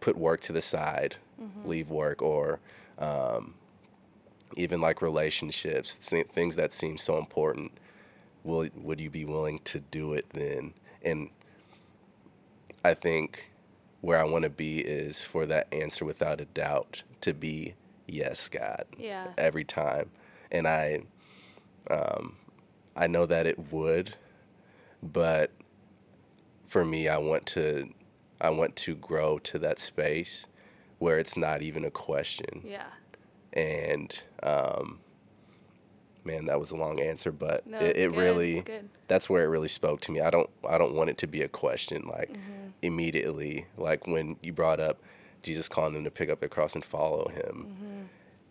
put 0.00 0.16
work 0.16 0.40
to 0.40 0.52
the 0.52 0.60
side 0.60 1.16
mm-hmm. 1.40 1.68
leave 1.68 1.90
work 1.90 2.22
or 2.22 2.60
um, 2.98 3.54
even 4.56 4.80
like 4.80 5.02
relationships 5.02 6.12
things 6.32 6.56
that 6.56 6.72
seem 6.72 6.96
so 6.96 7.18
important 7.18 7.72
will 8.44 8.68
would 8.76 9.00
you 9.00 9.10
be 9.10 9.24
willing 9.24 9.58
to 9.64 9.80
do 9.80 10.12
it 10.14 10.26
then? 10.32 10.72
And 11.04 11.30
i 12.84 12.94
think 12.94 13.50
where 14.00 14.18
i 14.18 14.24
want 14.24 14.44
to 14.44 14.50
be 14.50 14.78
is 14.78 15.22
for 15.22 15.46
that 15.46 15.66
answer 15.72 16.04
without 16.04 16.40
a 16.40 16.44
doubt 16.44 17.02
to 17.20 17.34
be 17.34 17.74
yes 18.06 18.48
god 18.48 18.84
yeah. 18.96 19.28
every 19.36 19.64
time 19.64 20.10
and 20.50 20.66
I, 20.66 21.02
um, 21.90 22.36
I 22.96 23.06
know 23.06 23.26
that 23.26 23.46
it 23.46 23.72
would, 23.72 24.14
but 25.02 25.52
for 26.66 26.84
me, 26.84 27.08
I 27.08 27.18
want 27.18 27.46
to, 27.46 27.88
I 28.40 28.50
want 28.50 28.76
to 28.76 28.94
grow 28.94 29.38
to 29.40 29.58
that 29.60 29.78
space 29.78 30.46
where 30.98 31.18
it's 31.18 31.36
not 31.36 31.62
even 31.62 31.84
a 31.84 31.90
question. 31.90 32.62
Yeah. 32.64 32.86
And, 33.52 34.20
um, 34.42 35.00
man, 36.24 36.46
that 36.46 36.58
was 36.58 36.70
a 36.70 36.76
long 36.76 37.00
answer, 37.00 37.32
but 37.32 37.66
no, 37.66 37.78
it, 37.78 37.96
it 37.96 38.16
really, 38.16 38.64
that's 39.06 39.30
where 39.30 39.44
it 39.44 39.48
really 39.48 39.68
spoke 39.68 40.00
to 40.02 40.12
me. 40.12 40.20
I 40.20 40.30
don't, 40.30 40.50
I 40.68 40.76
don't 40.76 40.94
want 40.94 41.10
it 41.10 41.18
to 41.18 41.26
be 41.26 41.42
a 41.42 41.48
question 41.48 42.06
like 42.06 42.30
mm-hmm. 42.30 42.68
immediately, 42.82 43.66
like 43.76 44.06
when 44.06 44.36
you 44.42 44.52
brought 44.52 44.80
up 44.80 44.98
Jesus 45.42 45.68
calling 45.68 45.94
them 45.94 46.04
to 46.04 46.10
pick 46.10 46.28
up 46.28 46.40
their 46.40 46.48
cross 46.48 46.74
and 46.74 46.84
follow 46.84 47.28
him. 47.28 47.68
Mm-hmm 47.68 47.87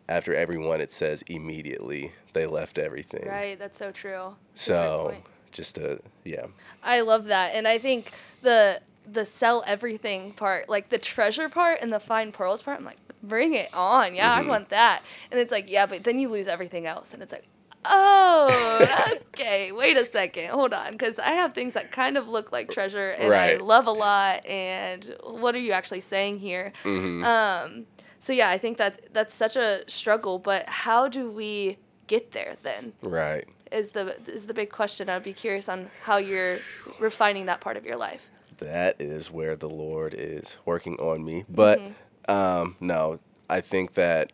after 0.10 0.34
everyone 0.34 0.82
it 0.82 0.91
says 0.91 1.24
immediately 1.24 2.12
they 2.34 2.46
left 2.46 2.78
everything. 2.78 3.28
Right, 3.28 3.58
that's 3.58 3.78
so 3.78 3.91
true. 3.91 4.36
That's 4.54 4.63
so 4.63 5.15
just 5.52 5.78
a 5.78 6.00
yeah. 6.24 6.48
I 6.84 7.02
love 7.02 7.26
that. 7.26 7.56
And 7.56 7.67
I 7.67 7.80
think 7.80 8.12
the 8.41 8.82
the 9.12 9.26
sell 9.26 9.63
everything 9.65 10.34
part, 10.34 10.70
like 10.70 10.89
the 10.89 10.98
treasure 10.98 11.50
part 11.50 11.80
and 11.82 11.91
the 11.91 12.00
find 12.00 12.34
pearls 12.34 12.62
part, 12.62 12.80
I'm 12.80 12.86
like, 12.86 13.00
bring 13.24 13.54
it 13.54 13.74
on. 13.74 14.15
Yeah, 14.15 14.38
mm-hmm. 14.38 14.48
I 14.48 14.50
want 14.50 14.70
that. 14.70 15.02
And 15.32 15.39
it's 15.39 15.52
like, 15.52 15.72
yeah, 15.72 15.86
but 15.86 16.04
then 16.04 16.20
you 16.20 16.30
lose 16.30 16.48
everything 16.48 16.86
else. 16.86 17.13
And 17.13 17.24
it's 17.24 17.32
like, 17.32 17.46
oh, 17.86 19.08
okay. 19.34 19.72
Wait 19.72 19.98
a 19.98 20.06
second. 20.06 20.50
Hold 20.50 20.74
on. 20.74 20.91
Because 20.91 21.20
I 21.20 21.32
have 21.32 21.54
things 21.54 21.74
that 21.74 21.91
kind 21.91 22.17
of 22.17 22.28
look 22.28 22.52
like 22.52 22.70
treasure 22.70 23.12
and 23.12 23.30
right. 23.30 23.60
I 23.60 23.63
love 23.63 23.88
a 23.88 23.91
lot. 23.91 24.46
And 24.46 25.15
what 25.24 25.56
are 25.56 25.60
you 25.60 25.72
actually 25.72 26.02
saying 26.02 26.39
here? 26.39 26.74
Mm-hmm. 26.84 27.24
Um, 27.24 27.86
so 28.27 28.33
yeah, 28.33 28.49
I 28.49 28.57
think 28.57 28.77
that 28.77 29.13
that's 29.13 29.33
such 29.33 29.55
a 29.55 29.89
struggle. 29.89 30.37
But 30.37 30.67
how 30.67 31.07
do 31.07 31.31
we 31.31 31.77
get 32.07 32.33
there 32.33 32.57
then? 32.61 32.91
Right. 33.01 33.47
Is 33.71 33.93
the 33.93 34.17
is 34.29 34.47
the 34.47 34.53
big 34.53 34.69
question. 34.69 35.09
I'd 35.09 35.23
be 35.23 35.31
curious 35.31 35.69
on 35.69 35.89
how 36.03 36.17
you're 36.17 36.59
refining 36.99 37.45
that 37.45 37.61
part 37.61 37.77
of 37.77 37.85
your 37.85 37.95
life. 37.95 38.29
That 38.57 38.97
is 38.99 39.31
where 39.31 39.55
the 39.55 39.69
Lord 39.69 40.13
is 40.13 40.57
working 40.65 40.97
on 40.97 41.23
me. 41.23 41.45
But 41.47 41.79
mm-hmm. 41.79 42.31
um, 42.31 42.75
no, 42.81 43.19
I 43.49 43.61
think 43.61 43.93
that 43.93 44.33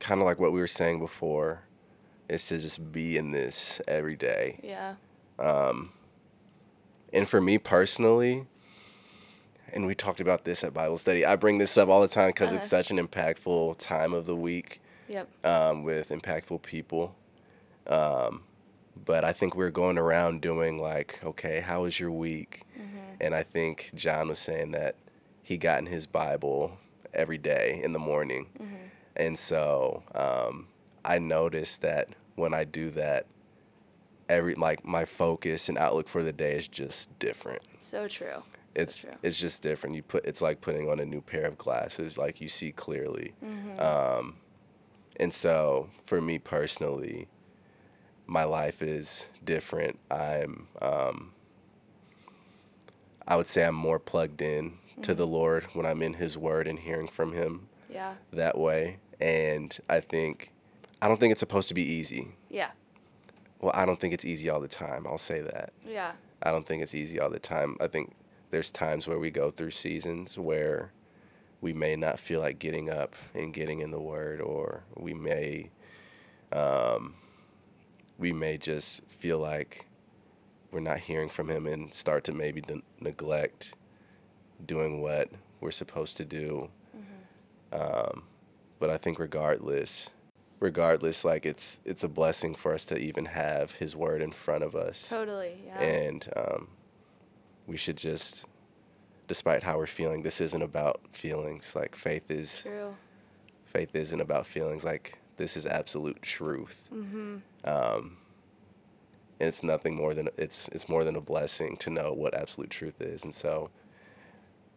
kind 0.00 0.22
of 0.22 0.24
like 0.24 0.38
what 0.38 0.52
we 0.52 0.60
were 0.60 0.66
saying 0.66 0.98
before 0.98 1.64
is 2.30 2.46
to 2.46 2.58
just 2.58 2.90
be 2.90 3.18
in 3.18 3.32
this 3.32 3.82
every 3.86 4.16
day. 4.16 4.60
Yeah. 4.62 4.94
Um, 5.38 5.92
and 7.12 7.28
for 7.28 7.42
me 7.42 7.58
personally, 7.58 8.46
and 9.76 9.86
we 9.86 9.94
talked 9.94 10.20
about 10.20 10.44
this 10.44 10.64
at 10.64 10.74
Bible 10.74 10.96
study. 10.96 11.24
I 11.24 11.36
bring 11.36 11.58
this 11.58 11.78
up 11.78 11.88
all 11.88 12.00
the 12.00 12.08
time 12.08 12.30
because 12.30 12.48
uh-huh. 12.48 12.58
it's 12.58 12.68
such 12.68 12.90
an 12.90 12.98
impactful 12.98 13.76
time 13.78 14.12
of 14.12 14.26
the 14.26 14.34
week. 14.34 14.80
Yep. 15.08 15.28
Um, 15.44 15.84
with 15.84 16.08
impactful 16.08 16.62
people. 16.62 17.14
Um, 17.86 18.42
but 19.04 19.24
I 19.24 19.32
think 19.32 19.54
we're 19.54 19.70
going 19.70 19.98
around 19.98 20.40
doing 20.40 20.80
like, 20.80 21.20
okay, 21.22 21.60
how 21.60 21.82
was 21.82 22.00
your 22.00 22.10
week? 22.10 22.62
Mm-hmm. 22.76 22.98
And 23.20 23.32
I 23.32 23.44
think 23.44 23.92
John 23.94 24.26
was 24.26 24.40
saying 24.40 24.72
that 24.72 24.96
he 25.44 25.58
got 25.58 25.78
in 25.78 25.86
his 25.86 26.06
Bible 26.06 26.78
every 27.14 27.38
day 27.38 27.80
in 27.84 27.92
the 27.92 28.00
morning. 28.00 28.46
Mm-hmm. 28.60 28.74
And 29.14 29.38
so 29.38 30.02
um, 30.12 30.66
I 31.04 31.20
noticed 31.20 31.82
that 31.82 32.08
when 32.34 32.52
I 32.52 32.64
do 32.64 32.90
that, 32.90 33.26
every 34.28 34.56
like 34.56 34.84
my 34.84 35.04
focus 35.04 35.68
and 35.68 35.78
outlook 35.78 36.08
for 36.08 36.24
the 36.24 36.32
day 36.32 36.56
is 36.56 36.66
just 36.66 37.16
different. 37.20 37.62
So 37.78 38.08
true 38.08 38.42
it's 38.76 38.98
true. 38.98 39.10
it's 39.22 39.38
just 39.38 39.62
different. 39.62 39.96
You 39.96 40.02
put 40.02 40.24
it's 40.24 40.42
like 40.42 40.60
putting 40.60 40.88
on 40.88 41.00
a 41.00 41.04
new 41.04 41.20
pair 41.20 41.46
of 41.46 41.56
glasses. 41.58 42.18
Like 42.18 42.40
you 42.40 42.48
see 42.48 42.72
clearly. 42.72 43.32
Mm-hmm. 43.44 43.80
Um, 43.80 44.36
and 45.18 45.32
so 45.32 45.88
for 46.04 46.20
me 46.20 46.38
personally, 46.38 47.28
my 48.26 48.44
life 48.44 48.82
is 48.82 49.26
different. 49.44 49.98
I'm 50.10 50.68
um, 50.82 51.32
I 53.26 53.36
would 53.36 53.48
say 53.48 53.64
I'm 53.64 53.74
more 53.74 53.98
plugged 53.98 54.42
in 54.42 54.72
mm-hmm. 54.72 55.00
to 55.02 55.14
the 55.14 55.24
mm-hmm. 55.24 55.32
Lord 55.32 55.64
when 55.72 55.86
I'm 55.86 56.02
in 56.02 56.14
His 56.14 56.36
Word 56.36 56.68
and 56.68 56.78
hearing 56.78 57.08
from 57.08 57.32
Him. 57.32 57.68
Yeah. 57.90 58.14
That 58.32 58.58
way, 58.58 58.98
and 59.20 59.76
I 59.88 60.00
think 60.00 60.52
I 61.00 61.08
don't 61.08 61.18
think 61.18 61.32
it's 61.32 61.40
supposed 61.40 61.68
to 61.68 61.74
be 61.74 61.84
easy. 61.84 62.28
Yeah. 62.50 62.70
Well, 63.60 63.72
I 63.74 63.86
don't 63.86 63.98
think 63.98 64.12
it's 64.12 64.26
easy 64.26 64.50
all 64.50 64.60
the 64.60 64.68
time. 64.68 65.06
I'll 65.06 65.16
say 65.16 65.40
that. 65.40 65.72
Yeah. 65.88 66.12
I 66.42 66.50
don't 66.50 66.66
think 66.66 66.82
it's 66.82 66.94
easy 66.94 67.18
all 67.18 67.30
the 67.30 67.38
time. 67.38 67.76
I 67.80 67.86
think 67.86 68.12
there's 68.50 68.70
times 68.70 69.06
where 69.08 69.18
we 69.18 69.30
go 69.30 69.50
through 69.50 69.70
seasons 69.72 70.38
where 70.38 70.92
we 71.60 71.72
may 71.72 71.96
not 71.96 72.18
feel 72.20 72.40
like 72.40 72.58
getting 72.58 72.90
up 72.90 73.14
and 73.34 73.52
getting 73.52 73.80
in 73.80 73.90
the 73.90 74.00
word 74.00 74.40
or 74.40 74.84
we 74.96 75.14
may 75.14 75.70
um, 76.52 77.14
we 78.18 78.32
may 78.32 78.56
just 78.56 79.02
feel 79.08 79.38
like 79.38 79.86
we're 80.70 80.80
not 80.80 80.98
hearing 80.98 81.28
from 81.28 81.48
him 81.48 81.66
and 81.66 81.92
start 81.92 82.24
to 82.24 82.32
maybe 82.32 82.60
de- 82.60 82.82
neglect 83.00 83.74
doing 84.64 85.00
what 85.02 85.30
we're 85.60 85.70
supposed 85.70 86.16
to 86.18 86.24
do. 86.24 86.68
Um, 87.72 88.24
but 88.78 88.90
I 88.90 88.96
think 88.96 89.18
regardless, 89.18 90.10
regardless, 90.60 91.24
like 91.24 91.44
it's 91.44 91.78
it's 91.84 92.04
a 92.04 92.08
blessing 92.08 92.54
for 92.54 92.72
us 92.72 92.84
to 92.86 92.98
even 92.98 93.26
have 93.26 93.72
His 93.72 93.96
Word 93.96 94.22
in 94.22 94.30
front 94.30 94.62
of 94.64 94.76
us, 94.76 95.08
Totally. 95.08 95.58
Yeah. 95.66 95.80
and 95.80 96.28
um, 96.36 96.68
we 97.66 97.76
should 97.76 97.96
just, 97.96 98.44
despite 99.28 99.62
how 99.62 99.76
we're 99.78 99.86
feeling, 99.86 100.22
this 100.22 100.40
isn't 100.40 100.62
about 100.62 101.00
feelings. 101.12 101.74
Like 101.74 101.96
faith 101.96 102.30
is 102.30 102.62
True. 102.62 102.94
faith 103.64 103.94
isn't 103.94 104.20
about 104.20 104.46
feelings. 104.46 104.84
Like 104.84 105.18
this 105.36 105.56
is 105.56 105.66
absolute 105.66 106.22
truth. 106.22 106.88
Mm-hmm. 106.94 107.36
Um, 107.64 108.16
and 109.38 109.48
it's 109.48 109.62
nothing 109.62 109.94
more 109.94 110.14
than 110.14 110.28
it's 110.38 110.68
it's 110.68 110.88
more 110.88 111.04
than 111.04 111.16
a 111.16 111.20
blessing 111.20 111.76
to 111.78 111.90
know 111.90 112.12
what 112.12 112.32
absolute 112.34 112.70
truth 112.70 113.00
is. 113.02 113.22
And 113.24 113.34
so, 113.34 113.70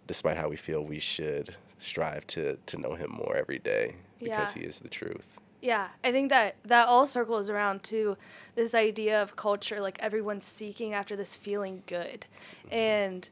despite 0.08 0.36
how 0.36 0.50
we 0.50 0.58
feel, 0.58 0.84
we 0.84 1.00
should 1.00 1.56
strive 1.78 2.28
to 2.28 2.58
to 2.66 2.78
know 2.78 2.96
Him 2.96 3.12
more 3.12 3.38
every 3.38 3.60
day 3.60 3.96
because 4.20 4.56
Yeah. 4.56 4.62
He 4.62 4.68
is 4.68 4.80
the 4.80 4.90
truth. 4.90 5.38
Yeah, 5.62 5.90
I 6.04 6.12
think 6.12 6.30
that 6.30 6.56
that 6.64 6.88
all 6.88 7.06
circles 7.06 7.50
around 7.50 7.84
to 7.86 8.18
this 8.56 8.74
idea 8.74 9.22
of 9.22 9.36
culture, 9.36 9.82
like 9.82 10.00
everyone's 10.00 10.46
seeking 10.46 10.94
after 10.94 11.16
this 11.16 11.36
feeling 11.36 11.84
good, 11.86 12.26
mm-hmm. 12.66 12.74
and 12.74 13.30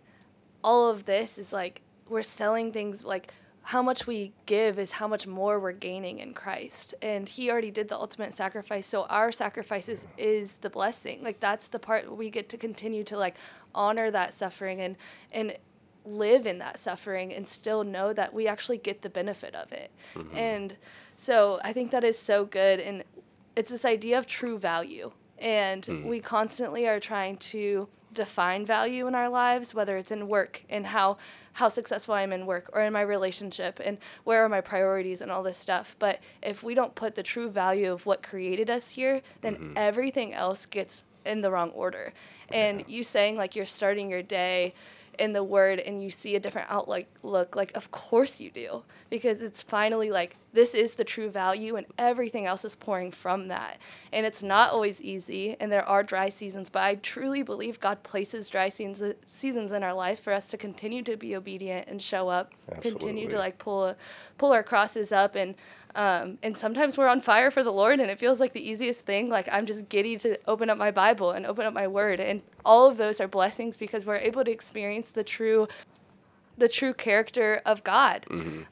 all 0.63 0.89
of 0.89 1.05
this 1.05 1.37
is 1.37 1.53
like 1.53 1.81
we're 2.09 2.23
selling 2.23 2.71
things 2.71 3.03
like 3.03 3.33
how 3.63 3.81
much 3.81 4.07
we 4.07 4.31
give 4.45 4.79
is 4.79 4.91
how 4.91 5.09
much 5.09 5.27
more 5.27 5.59
we're 5.59 5.73
gaining 5.73 6.19
in 6.19 6.33
Christ, 6.33 6.93
and 7.01 7.27
He 7.27 7.49
already 7.49 7.71
did 7.71 7.87
the 7.87 7.95
ultimate 7.95 8.33
sacrifice. 8.33 8.87
So 8.87 9.03
our 9.05 9.31
sacrifice 9.31 9.89
is, 9.89 10.07
is 10.17 10.57
the 10.57 10.69
blessing. 10.69 11.23
Like 11.23 11.39
that's 11.39 11.67
the 11.67 11.79
part 11.79 12.15
we 12.15 12.29
get 12.29 12.49
to 12.49 12.57
continue 12.57 13.03
to 13.05 13.17
like 13.17 13.35
honor 13.75 14.09
that 14.11 14.33
suffering 14.33 14.81
and 14.81 14.95
and 15.31 15.57
live 16.05 16.47
in 16.47 16.59
that 16.59 16.79
suffering 16.79 17.33
and 17.33 17.47
still 17.47 17.83
know 17.83 18.13
that 18.13 18.33
we 18.33 18.47
actually 18.47 18.77
get 18.77 19.01
the 19.01 19.09
benefit 19.09 19.53
of 19.53 19.71
it. 19.73 19.91
Mm-hmm. 20.15 20.37
And 20.37 20.77
so 21.17 21.59
I 21.63 21.73
think 21.73 21.91
that 21.91 22.03
is 22.03 22.17
so 22.17 22.45
good. 22.45 22.79
And 22.79 23.03
it's 23.55 23.71
this 23.71 23.85
idea 23.85 24.17
of 24.17 24.27
true 24.27 24.57
value. 24.57 25.11
And 25.39 25.85
hmm. 25.85 26.07
we 26.07 26.19
constantly 26.19 26.87
are 26.87 26.99
trying 26.99 27.37
to 27.37 27.87
define 28.13 28.65
value 28.65 29.07
in 29.07 29.15
our 29.15 29.29
lives, 29.29 29.73
whether 29.73 29.97
it's 29.97 30.11
in 30.11 30.27
work 30.27 30.63
and 30.69 30.87
how 30.87 31.17
how 31.53 31.67
successful 31.67 32.13
I 32.13 32.21
am 32.21 32.31
in 32.31 32.45
work 32.45 32.69
or 32.73 32.81
in 32.81 32.93
my 32.93 33.01
relationship 33.01 33.79
and 33.83 33.97
where 34.25 34.45
are 34.45 34.49
my 34.49 34.61
priorities 34.61 35.21
and 35.21 35.31
all 35.31 35.41
this 35.41 35.57
stuff. 35.57 35.95
But 35.97 36.19
if 36.43 36.61
we 36.61 36.75
don't 36.75 36.93
put 36.93 37.15
the 37.15 37.23
true 37.23 37.49
value 37.49 37.91
of 37.91 38.05
what 38.05 38.21
created 38.21 38.69
us 38.69 38.91
here, 38.91 39.23
then 39.41 39.55
mm-hmm. 39.55 39.73
everything 39.75 40.35
else 40.35 40.67
gets 40.67 41.03
in 41.25 41.41
the 41.41 41.49
wrong 41.49 41.71
order. 41.71 42.13
And 42.49 42.83
you 42.87 43.03
saying 43.03 43.37
like 43.37 43.55
you're 43.55 43.65
starting 43.65 44.09
your 44.09 44.21
day 44.21 44.75
in 45.19 45.33
the 45.33 45.43
word 45.43 45.79
and 45.79 46.01
you 46.01 46.09
see 46.09 46.35
a 46.35 46.39
different 46.39 46.69
outlook 46.69 47.05
look 47.23 47.55
like 47.55 47.75
of 47.75 47.91
course 47.91 48.39
you 48.39 48.49
do. 48.49 48.83
Because 49.09 49.41
it's 49.41 49.63
finally 49.63 50.11
like 50.11 50.35
this 50.53 50.73
is 50.73 50.95
the 50.95 51.03
true 51.03 51.29
value 51.29 51.75
and 51.75 51.85
everything 51.97 52.45
else 52.45 52.65
is 52.65 52.75
pouring 52.75 53.11
from 53.11 53.47
that. 53.47 53.77
And 54.11 54.25
it's 54.25 54.43
not 54.43 54.71
always 54.71 55.01
easy 55.01 55.55
and 55.59 55.71
there 55.71 55.87
are 55.87 56.03
dry 56.03 56.29
seasons 56.29 56.69
but 56.69 56.83
i 56.83 56.95
truly 56.95 57.43
believe 57.43 57.79
god 57.79 58.01
places 58.03 58.49
dry 58.49 58.69
seasons 58.69 59.15
seasons 59.25 59.71
in 59.71 59.83
our 59.83 59.93
life 59.93 60.19
for 60.21 60.33
us 60.33 60.45
to 60.47 60.57
continue 60.57 61.01
to 61.03 61.17
be 61.17 61.35
obedient 61.35 61.87
and 61.87 62.01
show 62.01 62.29
up 62.29 62.53
continue 62.81 63.27
to 63.29 63.37
like 63.37 63.57
pull 63.57 63.95
pull 64.37 64.51
our 64.51 64.63
crosses 64.63 65.11
up 65.11 65.35
and 65.35 65.55
um, 65.95 66.37
and 66.43 66.57
sometimes 66.57 66.97
we're 66.97 67.07
on 67.07 67.21
fire 67.21 67.49
for 67.51 67.63
the 67.63 67.71
Lord, 67.71 67.99
and 67.99 68.11
it 68.11 68.19
feels 68.19 68.39
like 68.39 68.53
the 68.53 68.69
easiest 68.69 69.01
thing. 69.01 69.29
Like 69.29 69.49
I'm 69.51 69.65
just 69.65 69.89
giddy 69.89 70.17
to 70.17 70.37
open 70.47 70.69
up 70.69 70.77
my 70.77 70.91
Bible 70.91 71.31
and 71.31 71.45
open 71.45 71.65
up 71.65 71.73
my 71.73 71.87
Word, 71.87 72.19
and 72.19 72.41
all 72.65 72.87
of 72.89 72.97
those 72.97 73.19
are 73.19 73.27
blessings 73.27 73.77
because 73.77 74.05
we're 74.05 74.17
able 74.17 74.43
to 74.43 74.51
experience 74.51 75.11
the 75.11 75.23
true, 75.23 75.67
the 76.57 76.67
true 76.67 76.93
character 76.93 77.61
of 77.65 77.83
God. 77.83 78.25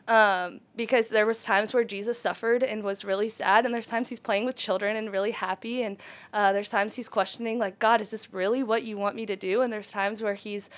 Um, 0.07 0.59
because 0.75 1.07
there 1.07 1.25
was 1.25 1.43
times 1.43 1.73
where 1.73 1.83
Jesus 1.83 2.19
suffered 2.19 2.61
and 2.61 2.83
was 2.83 3.05
really 3.05 3.29
sad, 3.29 3.65
and 3.65 3.73
there's 3.73 3.87
times 3.87 4.09
he's 4.09 4.19
playing 4.19 4.45
with 4.45 4.55
children 4.55 4.95
and 4.95 5.11
really 5.11 5.31
happy, 5.31 5.83
and 5.83 5.97
uh, 6.33 6.53
there's 6.53 6.69
times 6.69 6.95
he's 6.95 7.09
questioning 7.09 7.57
like, 7.57 7.79
God, 7.79 8.01
is 8.01 8.11
this 8.11 8.33
really 8.33 8.61
what 8.61 8.83
you 8.83 8.97
want 8.97 9.15
me 9.15 9.25
to 9.25 9.35
do? 9.35 9.61
And 9.61 9.71
there's 9.73 9.91
times 9.91 10.21
where 10.21 10.35
he's 10.35 10.69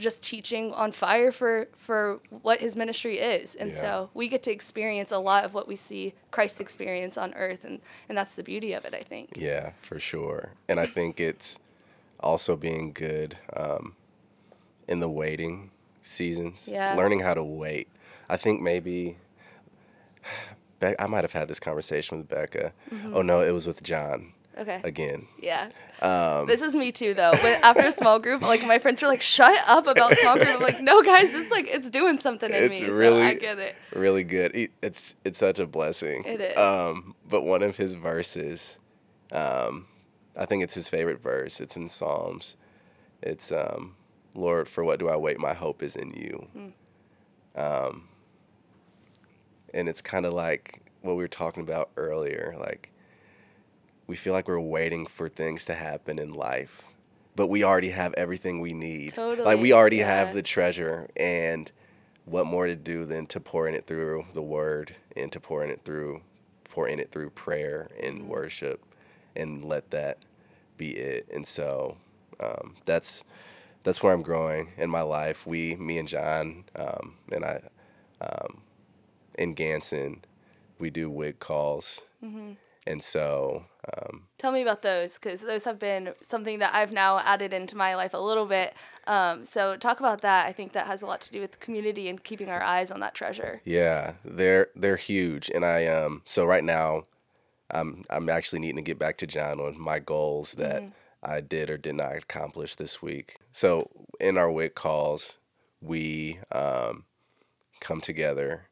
just 0.00 0.22
teaching 0.22 0.72
on 0.72 0.90
fire 0.92 1.30
for 1.30 1.68
for 1.76 2.18
what 2.42 2.58
his 2.60 2.74
ministry 2.74 3.18
is 3.18 3.54
and 3.54 3.70
Yeah. 3.70 3.76
so 3.80 4.10
we 4.14 4.26
get 4.28 4.42
to 4.44 4.50
experience 4.50 5.12
a 5.12 5.18
lot 5.18 5.44
of 5.44 5.54
what 5.54 5.68
we 5.68 5.76
see 5.76 6.14
christ 6.30 6.60
experience 6.60 7.16
on 7.18 7.32
earth 7.34 7.62
and 7.64 7.80
and 8.08 8.18
that's 8.18 8.34
the 8.34 8.42
beauty 8.42 8.72
of 8.72 8.84
it 8.84 8.94
i 8.94 9.02
think 9.02 9.30
Yeah, 9.36 9.72
for 9.82 9.98
sure. 10.00 10.54
And 10.68 10.80
I 10.80 10.86
think 10.86 11.20
it's 11.20 11.58
also 12.18 12.56
being 12.56 12.92
good 12.92 13.36
um, 13.56 13.94
in 14.88 15.00
the 15.00 15.08
waiting 15.08 15.70
seasons. 16.02 16.68
Yeah. 16.70 16.94
Learning 16.94 17.20
how 17.20 17.34
to 17.34 17.42
wait. 17.44 17.88
I 18.28 18.36
think 18.36 18.60
maybe 18.60 19.16
Be- 20.80 20.98
I 20.98 21.06
might 21.06 21.24
have 21.24 21.32
had 21.32 21.48
this 21.48 21.60
conversation 21.60 22.18
with 22.18 22.28
Becca. 22.28 22.72
Mm-hmm. 22.92 23.14
Oh 23.14 23.22
no, 23.22 23.40
it 23.40 23.52
was 23.52 23.66
with 23.66 23.82
John 23.82 24.32
okay 24.58 24.80
again. 24.84 25.26
yeah 25.40 25.70
Um, 26.02 26.46
this 26.46 26.60
is 26.62 26.74
me 26.74 26.90
too 26.92 27.14
though 27.14 27.30
but 27.32 27.62
after 27.62 27.82
a 27.82 27.92
small 27.92 28.18
group 28.18 28.42
like 28.42 28.66
my 28.66 28.78
friends 28.78 29.02
are 29.02 29.06
like 29.06 29.22
shut 29.22 29.56
up 29.66 29.86
about 29.86 30.14
small 30.16 30.36
group 30.36 30.48
i'm 30.48 30.60
like 30.60 30.80
no 30.80 31.02
guys 31.02 31.32
it's 31.34 31.50
like 31.50 31.68
it's 31.68 31.88
doing 31.90 32.18
something 32.18 32.50
in 32.50 32.64
It's 32.64 32.80
me 32.80 32.86
so 32.86 32.92
i 32.92 32.96
really- 32.96 33.34
get 33.36 33.58
it 33.58 33.74
really 33.94 34.24
good. 34.24 34.70
It's 34.82 35.14
it's 35.24 35.38
such 35.38 35.58
a 35.58 35.66
blessing. 35.66 36.24
It 36.24 36.40
is. 36.40 36.56
Um, 36.58 37.14
but 37.28 37.42
one 37.42 37.62
of 37.62 37.76
his 37.76 37.94
verses, 37.94 38.78
um, 39.32 39.86
I 40.36 40.46
think 40.46 40.62
it's 40.62 40.74
his 40.74 40.88
favorite 40.88 41.20
verse. 41.22 41.60
It's 41.60 41.76
in 41.76 41.88
Psalms. 41.88 42.56
It's 43.20 43.50
um, 43.52 43.96
Lord, 44.34 44.68
for 44.68 44.84
what 44.84 44.98
do 45.00 45.08
I 45.08 45.16
wait? 45.16 45.38
My 45.40 45.54
hope 45.54 45.82
is 45.82 45.96
in 45.96 46.10
you. 46.10 46.72
Um, 47.60 48.08
and 49.74 49.88
it's 49.88 50.00
kind 50.02 50.24
of 50.24 50.32
like 50.32 50.80
what 51.02 51.12
we 51.16 51.22
were 51.22 51.28
talking 51.28 51.62
about 51.62 51.90
earlier. 51.96 52.54
Like 52.58 52.92
we 54.10 54.16
feel 54.16 54.32
like 54.32 54.48
we're 54.48 54.58
waiting 54.58 55.06
for 55.06 55.28
things 55.28 55.64
to 55.66 55.72
happen 55.72 56.18
in 56.18 56.34
life, 56.34 56.82
but 57.36 57.46
we 57.46 57.62
already 57.62 57.90
have 57.90 58.12
everything 58.14 58.58
we 58.58 58.72
need. 58.72 59.16
Like 59.16 59.60
we 59.60 59.72
already 59.72 59.98
yeah. 59.98 60.08
have 60.08 60.34
the 60.34 60.42
treasure 60.42 61.08
and 61.16 61.70
what 62.24 62.44
more 62.44 62.66
to 62.66 62.74
do 62.74 63.04
than 63.04 63.26
to 63.26 63.38
pour 63.38 63.68
in 63.68 63.74
it 63.76 63.86
through 63.86 64.26
the 64.34 64.42
word 64.42 64.96
and 65.16 65.30
to 65.30 65.38
pour 65.38 65.62
in 65.62 65.70
it 65.70 65.82
through 65.84 66.22
pour 66.64 66.88
in 66.88 66.98
it 66.98 67.12
through 67.12 67.30
prayer 67.30 67.88
and 68.02 68.28
worship 68.28 68.82
and 69.36 69.64
let 69.64 69.92
that 69.92 70.18
be 70.76 70.90
it. 70.90 71.28
And 71.32 71.46
so 71.46 71.96
um, 72.40 72.74
that's 72.84 73.22
that's 73.84 74.02
where 74.02 74.12
i'm 74.12 74.22
growing 74.22 74.72
in 74.76 74.90
my 74.90 75.02
life. 75.02 75.46
We 75.46 75.76
me 75.76 75.98
and 75.98 76.08
john 76.08 76.64
um, 76.74 77.14
and 77.30 77.44
i 77.44 77.60
um, 78.20 78.62
in 79.38 79.54
ganson 79.54 80.18
we 80.80 80.90
do 80.90 81.08
wig 81.08 81.38
calls 81.38 82.00
and 82.90 83.02
so 83.02 83.64
um, 83.96 84.24
Tell 84.38 84.52
me 84.52 84.62
about 84.62 84.82
those 84.82 85.14
because 85.14 85.40
those 85.40 85.64
have 85.64 85.78
been 85.78 86.12
something 86.22 86.58
that 86.58 86.74
I've 86.74 86.92
now 86.92 87.18
added 87.18 87.52
into 87.52 87.76
my 87.76 87.94
life 87.94 88.14
a 88.14 88.18
little 88.18 88.46
bit. 88.46 88.74
Um, 89.06 89.44
so 89.44 89.76
talk 89.76 90.00
about 90.00 90.20
that. 90.20 90.46
I 90.46 90.52
think 90.52 90.72
that 90.72 90.86
has 90.86 91.02
a 91.02 91.06
lot 91.06 91.20
to 91.22 91.30
do 91.30 91.40
with 91.40 91.60
community 91.60 92.08
and 92.08 92.22
keeping 92.22 92.48
our 92.48 92.62
eyes 92.62 92.90
on 92.90 93.00
that 93.00 93.14
treasure. 93.14 93.60
Yeah, 93.64 94.14
they're 94.24 94.68
they're 94.74 94.96
huge, 94.96 95.50
and 95.54 95.64
I 95.64 95.86
um 95.86 96.22
so 96.26 96.44
right 96.44 96.64
now, 96.64 97.04
I'm 97.70 98.04
I'm 98.10 98.28
actually 98.28 98.60
needing 98.60 98.76
to 98.76 98.82
get 98.82 98.98
back 98.98 99.16
to 99.18 99.26
John 99.26 99.60
on 99.60 99.80
my 99.80 99.98
goals 99.98 100.54
that 100.54 100.84
I 101.22 101.40
did 101.40 101.70
or 101.70 101.78
did 101.78 101.94
not 101.94 102.16
accomplish 102.16 102.76
this 102.76 103.00
week. 103.00 103.36
So 103.52 103.90
in 104.18 104.36
our 104.36 104.50
WIC 104.50 104.74
calls, 104.74 105.38
we 105.80 106.38
um 106.52 107.04
come 107.80 108.00
together, 108.00 108.68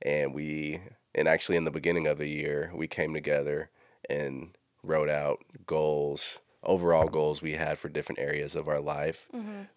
and 0.00 0.32
we 0.32 0.80
and 1.14 1.28
actually 1.28 1.56
in 1.56 1.64
the 1.64 1.70
beginning 1.70 2.06
of 2.06 2.18
the 2.18 2.28
year 2.28 2.70
we 2.74 2.86
came 2.86 3.14
together 3.14 3.70
and 4.10 4.50
wrote 4.82 5.08
out 5.08 5.40
goals 5.66 6.40
overall 6.62 7.08
goals 7.08 7.42
we 7.42 7.52
had 7.52 7.78
for 7.78 7.88
different 7.88 8.18
areas 8.18 8.54
of 8.54 8.68
our 8.68 8.80
life 8.80 9.26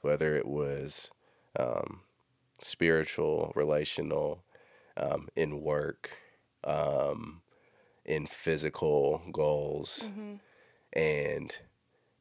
whether 0.01 0.35
it 0.35 0.45
was 0.47 1.11
um, 1.59 2.01
spiritual 2.61 3.51
relational 3.55 4.43
um, 4.95 5.27
in 5.35 5.61
work 5.61 6.11
um, 6.63 7.41
in 8.05 8.25
physical 8.25 9.21
goals. 9.31 10.07
And 10.93 11.53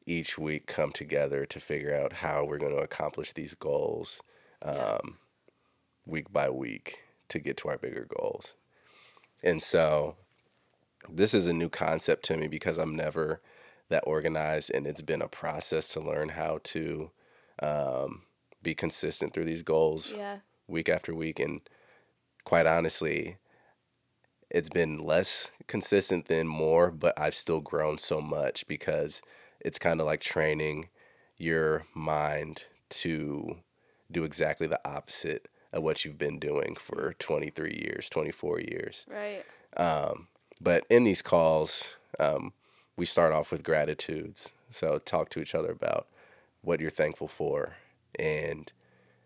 each 0.05 0.37
week 0.37 0.67
come 0.67 0.91
together 0.91 1.45
to 1.45 1.59
figure 1.59 1.93
out 1.95 2.13
how 2.13 2.45
we're 2.45 2.57
going 2.57 2.75
to 2.75 2.81
accomplish 2.81 3.33
these 3.33 3.55
goals 3.55 4.21
um, 4.61 5.17
week 6.05 6.31
by 6.31 6.49
week 6.49 6.99
to 7.29 7.39
get 7.39 7.57
to 7.57 7.69
our 7.69 7.77
bigger 7.77 8.07
goals 8.17 8.55
and 9.43 9.61
so 9.61 10.15
this 11.09 11.33
is 11.33 11.47
a 11.47 11.53
new 11.53 11.69
concept 11.69 12.25
to 12.25 12.37
me 12.37 12.47
because 12.47 12.77
I'm 12.77 12.95
never 12.95 13.41
that 13.89 14.03
organized, 14.05 14.71
and 14.71 14.85
it's 14.85 15.01
been 15.01 15.21
a 15.21 15.27
process 15.27 15.89
to 15.89 16.01
learn 16.01 16.29
how 16.29 16.59
to 16.63 17.11
um, 17.61 18.23
be 18.61 18.75
consistent 18.75 19.33
through 19.33 19.45
these 19.45 19.63
goals 19.63 20.11
Yeah. 20.11 20.39
week 20.67 20.89
after 20.89 21.15
week. 21.15 21.39
And 21.39 21.61
quite 22.43 22.67
honestly, 22.67 23.37
it's 24.49 24.69
been 24.69 24.99
less 24.99 25.51
consistent 25.67 26.25
than 26.25 26.47
more, 26.47 26.91
but 26.91 27.17
I've 27.17 27.35
still 27.35 27.61
grown 27.61 27.97
so 27.97 28.19
much 28.21 28.67
because 28.67 29.21
it's 29.61 29.79
kind 29.79 29.99
of 30.01 30.05
like 30.05 30.21
training 30.21 30.89
your 31.37 31.85
mind 31.93 32.63
to 32.89 33.57
do 34.11 34.23
exactly 34.23 34.67
the 34.67 34.79
opposite 34.87 35.47
of 35.73 35.83
what 35.83 36.05
you've 36.05 36.17
been 36.17 36.39
doing 36.39 36.75
for 36.79 37.15
23 37.19 37.83
years, 37.85 38.09
24 38.09 38.61
years. 38.61 39.05
Right. 39.09 39.43
Um, 39.75 40.27
but 40.61 40.85
in 40.89 41.03
these 41.03 41.21
calls, 41.21 41.97
um, 42.19 42.53
we 42.95 43.05
start 43.05 43.33
off 43.33 43.51
with 43.51 43.63
gratitudes. 43.63 44.51
So 44.71 44.99
talk 44.99 45.29
to 45.29 45.39
each 45.39 45.55
other 45.55 45.71
about 45.71 46.07
what 46.61 46.79
you're 46.79 46.89
thankful 46.89 47.27
for. 47.27 47.75
And 48.17 48.71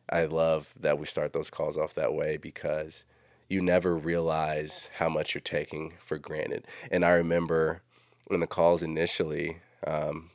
I 0.10 0.26
love 0.26 0.74
that 0.80 1.00
we 1.00 1.06
start 1.06 1.34
those 1.34 1.50
calls 1.50 1.78
off 1.78 1.94
that 1.96 2.14
way 2.14 2.38
because 2.38 3.06
you 3.48 3.62
never 3.62 3.96
realize 3.96 4.90
how 4.98 5.10
much 5.10 5.34
you're 5.34 5.42
taking 5.42 5.94
for 6.00 6.18
granted. 6.18 6.66
And 6.90 7.04
I 7.04 7.12
remember 7.12 7.82
in 8.30 8.40
the 8.40 8.48
calls 8.48 8.84
initially, 8.84 9.58
um, 9.86 10.30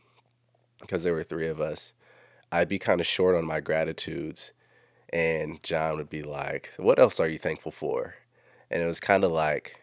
because 0.81 1.03
there 1.03 1.13
were 1.13 1.25
three 1.25 1.49
of 1.49 1.61
us, 1.61 1.95
I'd 2.53 2.69
be 2.69 2.79
kind 2.79 3.01
of 3.01 3.07
short 3.07 3.35
on 3.35 3.45
my 3.45 3.61
gratitudes. 3.61 4.53
And 5.13 5.63
John 5.63 5.97
would 5.97 6.11
be 6.11 6.23
like, 6.23 6.73
What 6.77 6.99
else 6.99 7.21
are 7.21 7.29
you 7.29 7.39
thankful 7.39 7.73
for? 7.73 8.15
And 8.71 8.83
it 8.83 8.87
was 8.87 9.01
kind 9.01 9.25
of 9.25 9.31
like, 9.31 9.81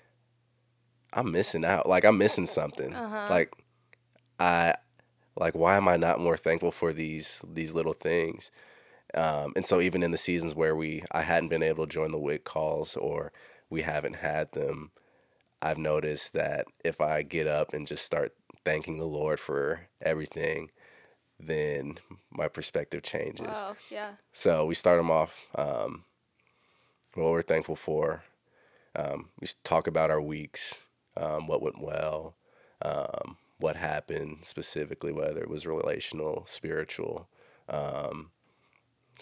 I'm 1.14 1.32
missing 1.32 1.64
out. 1.64 1.88
Like, 1.88 2.04
I'm 2.04 2.18
missing 2.18 2.46
something. 2.46 2.94
Uh-huh. 2.94 3.28
Like, 3.30 3.54
I, 4.40 4.76
like, 5.36 5.56
why 5.56 5.78
am 5.78 5.88
I 5.88 5.98
not 5.98 6.20
more 6.20 6.38
thankful 6.38 6.72
for 6.72 6.94
these 6.94 7.42
these 7.48 7.74
little 7.74 7.94
things? 7.94 8.52
Um, 9.16 9.54
and 9.56 9.66
so 9.66 9.80
even 9.80 10.02
in 10.04 10.12
the 10.12 10.18
seasons 10.18 10.56
where 10.56 10.76
we 10.76 11.04
I 11.12 11.22
hadn't 11.22 11.50
been 11.50 11.64
able 11.64 11.86
to 11.86 11.94
join 11.94 12.12
the 12.12 12.20
WIC 12.20 12.44
calls 12.44 12.96
or 12.96 13.32
we 13.70 13.84
haven't 13.84 14.18
had 14.18 14.52
them, 14.52 14.92
I've 15.62 15.78
noticed 15.78 16.34
that 16.34 16.66
if 16.84 17.00
I 17.00 17.22
get 17.22 17.48
up 17.48 17.74
and 17.74 17.88
just 17.88 18.06
start 18.06 18.34
thanking 18.66 18.98
the 18.98 19.06
Lord 19.06 19.40
for 19.40 19.88
everything, 20.02 20.72
then 21.48 22.00
my 22.32 22.48
perspective 22.48 23.04
changes. 23.04 23.48
Wow. 23.48 23.76
Yeah. 23.90 24.10
So 24.32 24.66
we 24.66 24.76
start 24.76 25.00
them 25.00 25.12
off 25.12 25.40
um, 25.56 26.04
what 27.14 27.32
we're 27.32 27.42
thankful 27.42 27.76
for. 27.76 28.24
Um, 28.96 29.30
we 29.40 29.48
talk 29.64 29.88
about 29.88 30.12
our 30.12 30.22
weeks, 30.22 30.80
um, 31.18 31.48
what 31.48 31.62
went 31.62 31.82
well, 31.82 32.36
um, 32.82 33.38
what 33.60 33.76
happened 33.76 34.40
specifically, 34.44 35.12
whether 35.12 35.42
it 35.42 35.50
was 35.50 35.66
relational, 35.66 36.44
spiritual, 36.46 37.28
um, 37.70 38.32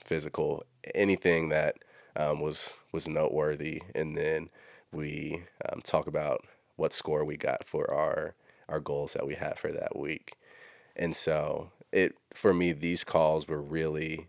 physical, 0.03 0.63
anything 0.93 1.49
that 1.49 1.75
um, 2.15 2.41
was 2.41 2.73
was 2.91 3.07
noteworthy, 3.07 3.81
and 3.95 4.17
then 4.17 4.49
we 4.91 5.43
um, 5.69 5.81
talk 5.81 6.07
about 6.07 6.45
what 6.75 6.93
score 6.93 7.23
we 7.23 7.37
got 7.37 7.63
for 7.63 7.89
our 7.93 8.35
our 8.67 8.79
goals 8.79 9.13
that 9.13 9.27
we 9.27 9.35
had 9.35 9.57
for 9.57 9.71
that 9.71 9.97
week. 9.97 10.33
And 10.95 11.15
so 11.15 11.71
it 11.91 12.15
for 12.33 12.53
me 12.53 12.71
these 12.71 13.03
calls 13.03 13.47
were 13.47 13.61
really 13.61 14.27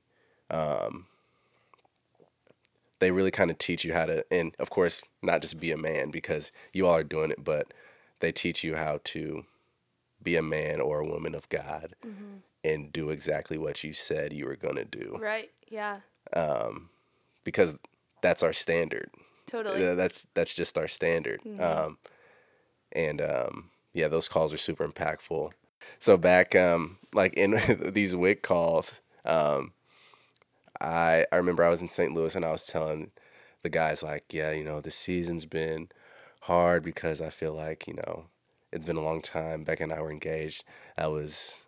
um, 0.51 1.07
they 2.99 3.11
really 3.11 3.31
kind 3.31 3.51
of 3.51 3.59
teach 3.59 3.85
you 3.85 3.93
how 3.93 4.07
to 4.07 4.25
and 4.31 4.55
of 4.59 4.71
course 4.71 5.03
not 5.23 5.41
just 5.43 5.59
be 5.61 5.73
a 5.73 5.77
man 5.77 6.11
because 6.11 6.53
you 6.73 6.87
all 6.87 6.95
are 6.97 7.05
doing 7.05 7.31
it 7.31 7.43
but 7.43 7.73
they 8.21 8.33
teach 8.33 8.63
you 8.63 8.77
how 8.77 9.01
to 9.05 9.45
be 10.23 10.37
a 10.37 10.43
man 10.43 10.81
or 10.81 11.01
a 11.01 11.07
woman 11.07 11.35
of 11.35 11.49
God 11.49 11.95
and 12.65 12.93
do 12.93 13.11
exactly 13.11 13.59
what 13.59 13.83
you 13.83 13.93
said 13.93 14.33
you 14.33 14.47
were 14.47 14.57
going 14.57 14.77
to 14.77 14.85
do 14.85 15.17
Right. 15.21 15.51
Yeah. 15.69 16.01
um, 16.33 16.91
because 17.45 17.81
that's 18.21 18.43
our 18.43 18.53
standard 18.53 19.11
Totally. 19.47 19.95
that's 19.95 20.27
that's 20.33 20.55
just 20.55 20.79
our 20.79 20.89
standard. 20.89 21.41
Um, 21.61 21.99
and 22.93 23.21
um, 23.21 23.71
yeah, 23.93 24.09
those 24.09 24.27
calls 24.29 24.55
are 24.55 24.59
super 24.59 24.87
impactful. 24.89 25.51
So 25.99 26.17
back 26.17 26.55
um, 26.55 26.99
like 27.15 27.35
in 27.35 27.59
these 27.93 28.15
WIC 28.17 28.43
calls, 28.43 29.01
um, 29.25 29.73
I 30.81 31.27
I 31.33 31.37
remember 31.37 31.65
I 31.65 31.69
was 31.71 31.83
in 31.83 31.89
St. 31.89 32.13
Louis 32.15 32.35
and 32.35 32.45
I 32.45 32.51
was 32.53 32.67
telling 32.67 33.11
the 33.63 33.69
guys 33.71 34.03
like, 34.03 34.33
yeah, 34.33 34.51
you 34.53 34.65
know, 34.65 34.81
the 34.81 34.91
season's 34.91 35.47
been 35.47 35.89
hard 36.43 36.83
because 36.83 37.21
I 37.21 37.31
feel 37.31 37.53
like 37.55 37.87
you 37.87 37.95
know 37.95 38.27
it's 38.73 38.87
been 38.87 38.97
a 38.97 39.03
long 39.05 39.23
time. 39.23 39.65
Becca 39.65 39.85
and 39.85 39.93
I 39.93 40.01
were 40.01 40.11
engaged. 40.11 40.65
I 40.97 41.07
was 41.09 41.67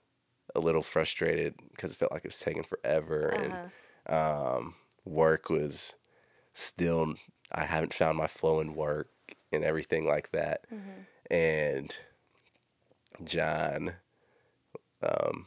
a 0.54 0.60
little 0.60 0.82
frustrated 0.82 1.54
because 1.70 1.90
it 1.92 1.96
felt 1.96 2.12
like 2.12 2.24
it 2.24 2.28
was 2.28 2.38
taking 2.38 2.64
forever 2.64 3.28
and 3.28 3.60
Uh-huh. 4.08 4.56
um, 4.58 4.74
work 5.04 5.48
was 5.50 5.94
still 6.54 7.14
I 7.52 7.64
haven't 7.66 7.94
found 7.94 8.18
my 8.18 8.26
flow 8.26 8.60
in 8.60 8.74
work 8.74 9.10
and 9.52 9.64
everything 9.64 10.06
like 10.06 10.30
that. 10.32 10.64
And 11.30 11.94
John, 13.22 13.94
um, 15.04 15.46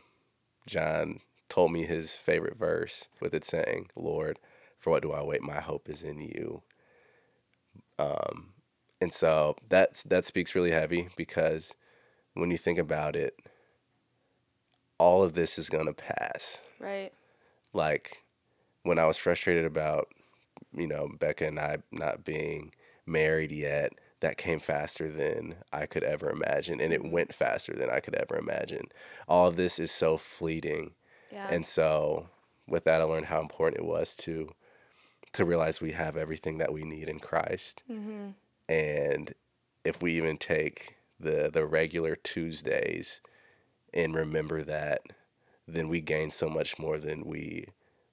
John 0.65 1.19
told 1.49 1.71
me 1.71 1.85
his 1.85 2.15
favorite 2.15 2.57
verse 2.57 3.07
with 3.19 3.33
it 3.33 3.45
saying, 3.45 3.89
"Lord, 3.95 4.39
for 4.77 4.91
what 4.91 5.01
do 5.01 5.11
I 5.11 5.23
wait? 5.23 5.41
My 5.41 5.59
hope 5.59 5.89
is 5.89 6.03
in 6.03 6.19
you." 6.19 6.61
Um, 7.99 8.53
and 9.01 9.13
so 9.13 9.55
that's 9.67 10.03
that 10.03 10.25
speaks 10.25 10.55
really 10.55 10.71
heavy 10.71 11.09
because 11.15 11.73
when 12.33 12.51
you 12.51 12.57
think 12.57 12.77
about 12.79 13.15
it, 13.15 13.35
all 14.97 15.23
of 15.23 15.33
this 15.33 15.57
is 15.57 15.69
gonna 15.69 15.93
pass 15.93 16.59
Right. 16.79 17.11
like 17.73 18.23
when 18.83 18.99
I 18.99 19.05
was 19.05 19.17
frustrated 19.17 19.65
about, 19.65 20.07
you 20.73 20.87
know, 20.87 21.09
Becca 21.19 21.47
and 21.47 21.59
I 21.59 21.77
not 21.91 22.23
being 22.23 22.73
married 23.05 23.51
yet, 23.51 23.93
that 24.19 24.37
came 24.37 24.59
faster 24.59 25.09
than 25.09 25.55
I 25.71 25.85
could 25.85 26.03
ever 26.03 26.29
imagine. 26.29 26.81
And 26.81 26.91
it 26.91 27.03
went 27.03 27.33
faster 27.33 27.73
than 27.73 27.89
I 27.89 27.99
could 27.99 28.15
ever 28.15 28.35
imagine. 28.35 28.85
All 29.27 29.47
of 29.47 29.55
this 29.55 29.79
is 29.79 29.91
so 29.91 30.17
fleeting. 30.17 30.91
Yeah. 31.31 31.47
And 31.49 31.65
so 31.65 32.29
with 32.67 32.83
that 32.85 33.01
I 33.01 33.03
learned 33.03 33.27
how 33.27 33.39
important 33.39 33.81
it 33.81 33.87
was 33.87 34.15
to 34.17 34.53
to 35.33 35.45
realize 35.45 35.81
we 35.81 35.91
have 35.91 36.17
everything 36.17 36.57
that 36.57 36.73
we 36.73 36.83
need 36.83 37.09
in 37.09 37.19
Christ. 37.19 37.83
mm-hmm. 37.91 38.29
And 38.69 39.33
if 39.85 40.01
we 40.01 40.13
even 40.13 40.37
take 40.37 40.97
the 41.19 41.49
the 41.51 41.65
regular 41.65 42.15
Tuesdays 42.15 43.21
and 43.93 44.15
remember 44.15 44.63
that, 44.63 45.01
then 45.67 45.89
we 45.89 46.01
gain 46.01 46.31
so 46.31 46.49
much 46.49 46.79
more 46.79 46.97
than 46.97 47.25
we 47.25 47.67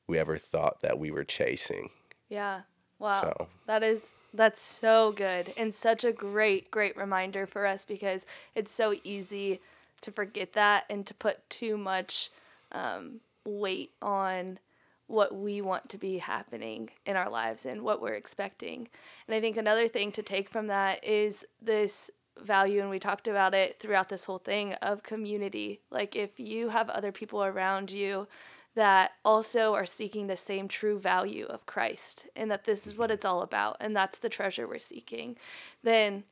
we 0.07 0.19
ever 0.19 0.37
thought 0.37 0.81
that 0.81 0.99
we 0.99 1.11
were 1.11 1.25
chasing. 1.25 1.91
Yeah. 2.29 2.63
Wow. 2.99 3.21
So 3.21 3.49
That 3.67 3.83
is 3.83 4.07
that's 4.35 4.61
so 4.61 5.13
good 5.13 5.55
and 5.57 5.75
such 5.75 6.05
a 6.05 6.13
great 6.13 6.71
great 6.71 6.97
reminder 6.97 7.47
for 7.47 7.65
us 7.65 7.85
because 7.85 8.27
it's 8.55 8.73
so 8.73 8.95
easy 9.05 9.61
to 10.01 10.11
forget 10.11 10.53
that 10.53 10.85
and 10.91 11.07
to 11.07 11.15
put 11.15 11.49
too 11.49 11.79
much 11.79 12.31
um, 12.73 13.21
weight 13.45 13.93
on 14.03 14.59
what 15.07 15.35
we 15.35 15.61
want 15.61 15.89
to 15.89 15.99
be 15.99 16.19
happening 16.19 16.91
in 17.07 17.17
our 17.17 17.31
lives 17.31 17.67
and 17.67 17.83
what 17.83 18.01
we're 18.01 18.15
expecting. 18.15 18.89
And 19.27 19.35
I 19.35 19.41
think 19.41 19.57
another 19.57 19.87
thing 19.87 20.13
to 20.13 20.23
take 20.23 20.49
from 20.51 20.67
that 20.69 21.05
is 21.05 21.45
this 21.61 22.11
value 22.43 22.81
and 22.81 22.91
we 22.91 22.99
talked 22.99 23.29
about 23.29 23.55
it 23.55 23.79
throughout 23.79 24.09
this 24.09 24.25
whole 24.25 24.39
thing 24.39 24.73
of 24.75 25.03
community. 25.03 25.81
Like 25.91 26.17
if 26.17 26.41
you 26.41 26.71
have 26.71 26.89
other 26.91 27.13
people 27.13 27.45
around 27.45 27.91
you 27.91 28.27
that 28.75 29.13
also 29.25 29.75
are 29.75 29.87
seeking 29.87 30.27
the 30.27 30.37
same 30.37 30.69
true 30.69 30.99
value 30.99 31.47
of 31.47 31.67
Christ 31.67 32.29
and 32.35 32.51
that 32.51 32.65
this 32.65 32.87
is 32.87 32.97
what 32.97 33.07
mm-hmm. 33.07 33.15
it's 33.15 33.25
all 33.25 33.43
about 33.43 33.77
and 33.81 33.95
that's 33.95 34.19
the 34.19 34.29
treasure 34.29 34.67
we're 34.67 34.79
seeking, 34.79 35.37
then 35.83 36.25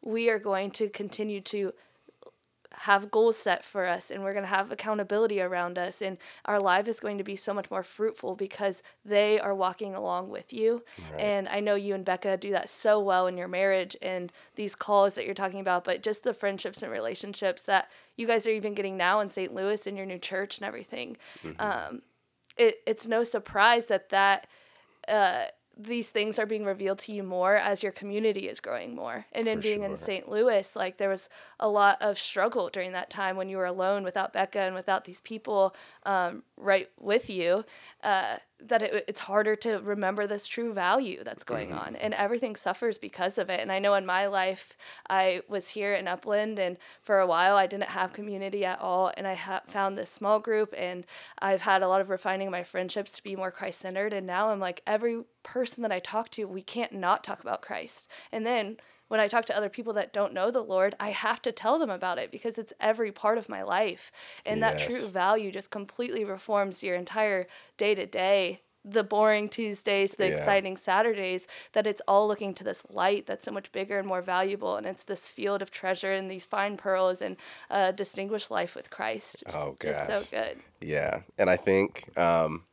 we 0.00 0.28
are 0.28 0.38
going 0.38 0.70
to 0.72 0.88
continue 0.88 1.40
to 1.40 1.72
have 2.74 3.10
goals 3.10 3.36
set 3.36 3.64
for 3.64 3.86
us 3.86 4.10
and 4.10 4.22
we're 4.22 4.32
going 4.32 4.44
to 4.44 4.48
have 4.48 4.72
accountability 4.72 5.40
around 5.40 5.78
us 5.78 6.02
and 6.02 6.18
our 6.44 6.60
life 6.60 6.88
is 6.88 7.00
going 7.00 7.18
to 7.18 7.24
be 7.24 7.36
so 7.36 7.52
much 7.52 7.70
more 7.70 7.82
fruitful 7.82 8.34
because 8.34 8.82
they 9.04 9.38
are 9.38 9.54
walking 9.54 9.94
along 9.94 10.30
with 10.30 10.52
you. 10.52 10.82
Right. 11.12 11.20
and 11.20 11.48
i 11.48 11.60
know 11.60 11.74
you 11.74 11.94
and 11.94 12.04
becca 12.04 12.36
do 12.36 12.50
that 12.50 12.68
so 12.68 12.98
well 13.00 13.26
in 13.26 13.36
your 13.36 13.48
marriage 13.48 13.96
and 14.02 14.32
these 14.56 14.74
calls 14.74 15.14
that 15.14 15.24
you're 15.24 15.34
talking 15.34 15.60
about 15.60 15.84
but 15.84 16.02
just 16.02 16.22
the 16.24 16.34
friendships 16.34 16.82
and 16.82 16.90
relationships 16.90 17.62
that 17.62 17.88
you 18.16 18.26
guys 18.26 18.46
are 18.46 18.50
even 18.50 18.74
getting 18.74 18.96
now 18.96 19.20
in 19.20 19.30
st 19.30 19.54
louis 19.54 19.86
in 19.86 19.96
your 19.96 20.06
new 20.06 20.18
church 20.18 20.58
and 20.58 20.66
everything. 20.66 21.16
Um, 21.58 22.02
it, 22.56 22.76
it's 22.86 23.06
no 23.06 23.24
surprise 23.24 23.86
that 23.86 24.10
that 24.10 24.46
uh, 25.08 25.44
these 25.76 26.08
things 26.08 26.38
are 26.38 26.46
being 26.46 26.64
revealed 26.64 26.98
to 27.00 27.12
you 27.12 27.22
more 27.22 27.56
as 27.56 27.82
your 27.82 27.92
community 27.92 28.48
is 28.48 28.60
growing 28.60 28.94
more. 28.94 29.26
And 29.32 29.48
in 29.48 29.60
being 29.60 29.82
in. 29.82 29.96
St. 29.96 30.28
Louis, 30.28 30.74
like 30.76 30.98
there 30.98 31.08
was 31.08 31.28
a 31.58 31.68
lot 31.68 32.00
of 32.00 32.18
struggle 32.18 32.68
during 32.68 32.92
that 32.92 33.10
time 33.10 33.36
when 33.36 33.48
you 33.48 33.56
were 33.56 33.66
alone 33.66 34.04
without 34.04 34.32
Becca 34.32 34.60
and 34.60 34.74
without 34.74 35.04
these 35.04 35.20
people 35.20 35.74
um, 36.04 36.42
right 36.56 36.88
with 37.00 37.30
you. 37.30 37.64
Uh, 38.02 38.36
that 38.68 38.82
it, 38.82 39.04
it's 39.08 39.20
harder 39.20 39.56
to 39.56 39.78
remember 39.78 40.26
this 40.26 40.46
true 40.46 40.72
value 40.72 41.22
that's 41.24 41.44
going 41.44 41.70
mm-hmm. 41.70 41.78
on, 41.78 41.96
and 41.96 42.14
everything 42.14 42.56
suffers 42.56 42.98
because 42.98 43.38
of 43.38 43.50
it. 43.50 43.60
And 43.60 43.70
I 43.70 43.78
know 43.78 43.94
in 43.94 44.06
my 44.06 44.26
life, 44.26 44.76
I 45.08 45.42
was 45.48 45.68
here 45.68 45.94
in 45.94 46.08
Upland, 46.08 46.58
and 46.58 46.76
for 47.02 47.18
a 47.18 47.26
while 47.26 47.56
I 47.56 47.66
didn't 47.66 47.90
have 47.90 48.12
community 48.12 48.64
at 48.64 48.80
all, 48.80 49.12
and 49.16 49.26
I 49.26 49.34
ha- 49.34 49.62
found 49.66 49.96
this 49.96 50.10
small 50.10 50.38
group, 50.40 50.74
and 50.76 51.04
I've 51.38 51.62
had 51.62 51.82
a 51.82 51.88
lot 51.88 52.00
of 52.00 52.10
refining 52.10 52.50
my 52.50 52.62
friendships 52.62 53.12
to 53.12 53.22
be 53.22 53.36
more 53.36 53.50
Christ 53.50 53.80
centered, 53.80 54.12
and 54.12 54.26
now 54.26 54.50
I'm 54.50 54.60
like 54.60 54.82
every 54.86 55.22
person 55.42 55.82
that 55.82 55.92
I 55.92 55.98
talk 55.98 56.30
to, 56.30 56.44
we 56.44 56.62
can't 56.62 56.92
not 56.92 57.24
talk 57.24 57.40
about 57.40 57.62
Christ. 57.62 58.08
And 58.30 58.46
then 58.46 58.76
when 59.12 59.20
I 59.20 59.28
talk 59.28 59.44
to 59.44 59.54
other 59.54 59.68
people 59.68 59.92
that 59.92 60.14
don't 60.14 60.32
know 60.32 60.50
the 60.50 60.62
Lord, 60.62 60.94
I 60.98 61.10
have 61.10 61.42
to 61.42 61.52
tell 61.52 61.78
them 61.78 61.90
about 61.90 62.16
it 62.16 62.30
because 62.30 62.56
it's 62.56 62.72
every 62.80 63.12
part 63.12 63.36
of 63.36 63.46
my 63.46 63.62
life. 63.62 64.10
And 64.46 64.62
that 64.62 64.78
true 64.78 65.06
value 65.06 65.52
just 65.52 65.70
completely 65.70 66.24
reforms 66.24 66.82
your 66.82 66.94
entire 66.96 67.46
day 67.76 67.94
to 67.94 68.06
day. 68.06 68.62
The 68.86 69.04
boring 69.04 69.50
Tuesdays, 69.50 70.12
the 70.12 70.28
Yeah. 70.28 70.38
exciting 70.38 70.78
Saturdays, 70.78 71.46
that 71.74 71.86
it's 71.86 72.00
all 72.08 72.26
looking 72.26 72.54
to 72.54 72.64
this 72.64 72.84
light 72.88 73.26
that's 73.26 73.44
so 73.44 73.50
much 73.52 73.70
bigger 73.70 73.98
and 73.98 74.08
more 74.08 74.22
valuable. 74.22 74.78
And 74.78 74.86
it's 74.86 75.04
this 75.04 75.28
field 75.28 75.60
of 75.60 75.70
treasure 75.70 76.10
and 76.10 76.30
these 76.30 76.46
fine 76.46 76.78
pearls 76.78 77.20
and 77.20 77.36
a 77.68 77.92
distinguished 77.92 78.50
life 78.50 78.74
with 78.74 78.88
Christ. 78.88 79.44
Just, 79.44 79.58
Oh, 79.58 79.76
just 79.78 80.06
so 80.06 80.24
good. 80.30 80.62
Yeah, 80.80 81.20
and 81.36 81.50
I 81.50 81.58
think 81.58 82.16
um, 82.16 82.64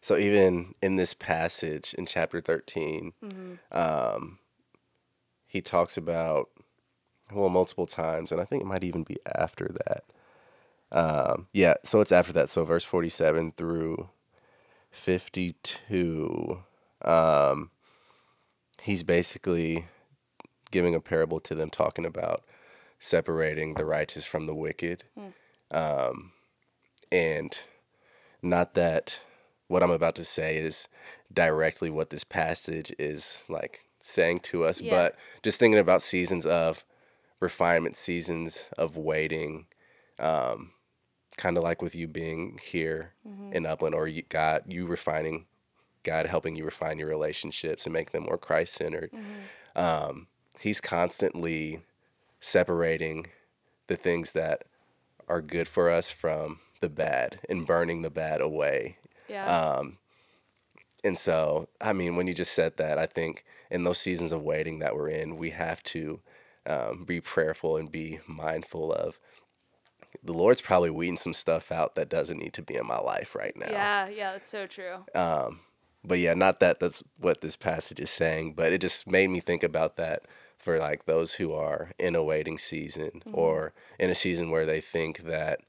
so. 0.00 0.16
Even 0.16 0.74
in 0.82 0.96
this 0.96 1.14
passage 1.14 1.94
in 1.94 2.04
chapter 2.04 2.40
13 2.40 3.12
um, 3.70 4.38
he 5.54 5.62
talks 5.62 5.96
about 5.96 6.50
well 7.32 7.48
multiple 7.48 7.86
times, 7.86 8.32
and 8.32 8.40
I 8.40 8.44
think 8.44 8.60
it 8.60 8.66
might 8.66 8.82
even 8.82 9.04
be 9.04 9.16
after 9.36 9.70
that. 9.86 10.04
Um, 10.90 11.46
yeah, 11.52 11.74
so 11.84 12.00
it's 12.00 12.10
after 12.10 12.32
that. 12.32 12.48
So 12.48 12.64
verse 12.64 12.84
forty-seven 12.84 13.52
through 13.52 14.08
fifty-two. 14.90 16.58
Um, 17.02 17.70
he's 18.82 19.04
basically 19.04 19.86
giving 20.72 20.96
a 20.96 21.00
parable 21.00 21.38
to 21.38 21.54
them, 21.54 21.70
talking 21.70 22.04
about 22.04 22.42
separating 22.98 23.74
the 23.74 23.84
righteous 23.84 24.24
from 24.24 24.46
the 24.46 24.54
wicked. 24.54 25.04
Um, 25.70 26.32
and 27.12 27.56
not 28.42 28.74
that 28.74 29.20
what 29.68 29.84
I'm 29.84 29.92
about 29.92 30.16
to 30.16 30.24
say 30.24 30.56
is 30.56 30.88
directly 31.32 31.90
what 31.90 32.10
this 32.10 32.24
passage 32.24 32.92
is 32.98 33.44
like 33.48 33.83
saying 34.06 34.38
to 34.38 34.64
us, 34.64 34.80
Yeah. 34.80 34.90
but 34.90 35.16
just 35.42 35.58
thinking 35.58 35.78
about 35.78 36.02
seasons 36.02 36.44
of 36.46 36.84
refinement, 37.40 37.96
seasons 37.96 38.68
of 38.76 38.96
waiting, 38.96 39.66
um, 40.18 40.72
kind 41.36 41.56
of 41.56 41.64
like 41.64 41.80
with 41.82 41.94
you 41.94 42.06
being 42.06 42.58
here 42.62 43.14
in 43.52 43.66
Upland, 43.66 43.94
or 43.94 44.06
you, 44.06 44.22
God, 44.22 44.64
you 44.68 44.86
refining, 44.86 45.46
God 46.02 46.26
helping 46.26 46.54
you 46.54 46.64
refine 46.64 46.98
your 46.98 47.08
relationships 47.08 47.86
and 47.86 47.92
make 47.92 48.12
them 48.12 48.24
more 48.24 48.38
Christ 48.38 48.74
centered. 48.74 49.10
Um, 49.74 50.28
he's 50.60 50.80
constantly 50.80 51.80
separating 52.40 53.26
the 53.86 53.96
things 53.96 54.32
that 54.32 54.64
are 55.28 55.40
good 55.40 55.66
for 55.66 55.88
us 55.90 56.10
from 56.10 56.60
the 56.80 56.88
bad 56.88 57.40
and 57.48 57.66
burning 57.66 58.02
the 58.02 58.10
bad 58.10 58.40
away. 58.40 58.98
Yeah. 59.28 59.46
Um, 59.46 59.98
and 61.04 61.18
so, 61.18 61.68
I 61.80 61.92
mean, 61.92 62.16
when 62.16 62.26
you 62.26 62.34
just 62.34 62.54
said 62.54 62.78
that, 62.78 62.98
I 62.98 63.06
think 63.06 63.44
in 63.70 63.84
those 63.84 63.98
seasons 63.98 64.32
of 64.32 64.42
waiting 64.42 64.78
that 64.78 64.96
we're 64.96 65.10
in, 65.10 65.36
we 65.36 65.50
have 65.50 65.82
to 65.84 66.20
um, 66.66 67.04
be 67.04 67.20
prayerful 67.20 67.76
and 67.76 67.92
be 67.92 68.20
mindful 68.26 68.92
of 68.92 69.18
the 70.22 70.32
Lord's 70.32 70.62
probably 70.62 70.90
weeding 70.90 71.18
some 71.18 71.34
stuff 71.34 71.70
out 71.70 71.94
that 71.96 72.08
doesn't 72.08 72.38
need 72.38 72.54
to 72.54 72.62
be 72.62 72.76
in 72.76 72.86
my 72.86 72.98
life 72.98 73.34
right 73.34 73.54
now. 73.56 73.68
yeah, 73.70 74.08
yeah, 74.08 74.32
that's 74.32 74.50
so 74.50 74.66
true. 74.66 75.04
But 76.06 76.18
yeah, 76.18 76.34
not 76.34 76.60
that 76.60 76.80
that's 76.80 77.02
what 77.18 77.40
this 77.40 77.56
passage 77.56 77.98
is 77.98 78.10
saying, 78.10 78.54
but 78.54 78.72
it 78.72 78.80
just 78.80 79.06
made 79.06 79.28
me 79.28 79.40
think 79.40 79.62
about 79.62 79.96
that 79.96 80.24
for 80.58 80.78
like 80.78 81.06
those 81.06 81.34
who 81.34 81.52
are 81.52 81.92
in 81.98 82.14
a 82.14 82.22
waiting 82.22 82.58
season 82.58 83.22
or 83.32 83.72
in 83.98 84.10
a 84.10 84.14
season 84.14 84.50
where 84.50 84.66
they 84.66 84.80
think 84.80 85.24
that 85.24 85.60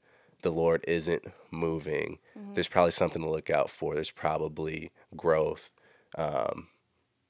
the 0.42 0.52
Lord 0.52 0.84
isn't 0.86 1.24
moving. 1.50 2.18
There's 2.54 2.68
probably 2.68 2.92
something 2.92 3.22
to 3.22 3.30
look 3.30 3.50
out 3.50 3.70
for. 3.70 3.94
There's 3.94 4.10
probably 4.10 4.92
growth 5.16 5.72
um, 6.16 6.68